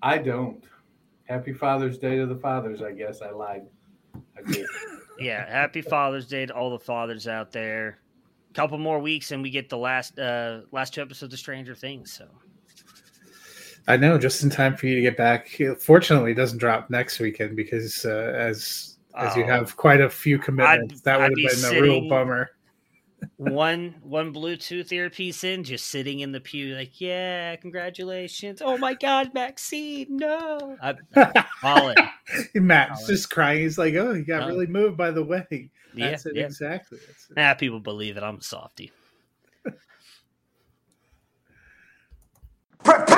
[0.02, 0.64] I don't.
[1.24, 2.80] Happy Father's Day to the fathers.
[2.80, 3.66] I guess I lied.
[4.38, 4.66] I did.
[5.18, 7.98] yeah, happy Father's Day to all the fathers out there.
[8.54, 12.10] Couple more weeks and we get the last uh last two episodes of Stranger Things.
[12.10, 12.26] So
[13.88, 15.48] I know, just in time for you to get back.
[15.80, 19.46] Fortunately, it doesn't drop next weekend because uh, as as you Oh.
[19.48, 22.50] have quite a few commitments, I'd- that would I'd have be been a real bummer.
[23.38, 28.62] one one Bluetooth earpiece in, just sitting in the pew, like, yeah, congratulations.
[28.62, 30.76] Oh my god, Maxine, no.
[30.80, 32.66] I, I, all in.
[32.66, 33.62] Matt's just crying.
[33.62, 34.46] He's like, "Oh, he got Oh.
[34.48, 36.44] really moved by the wedding." Yeah, it yeah.
[36.44, 36.98] exactly.
[37.06, 37.36] That's it.
[37.36, 38.22] Nah, people believe it.
[38.22, 38.92] I'm a softie.
[42.84, 43.06] Prepare for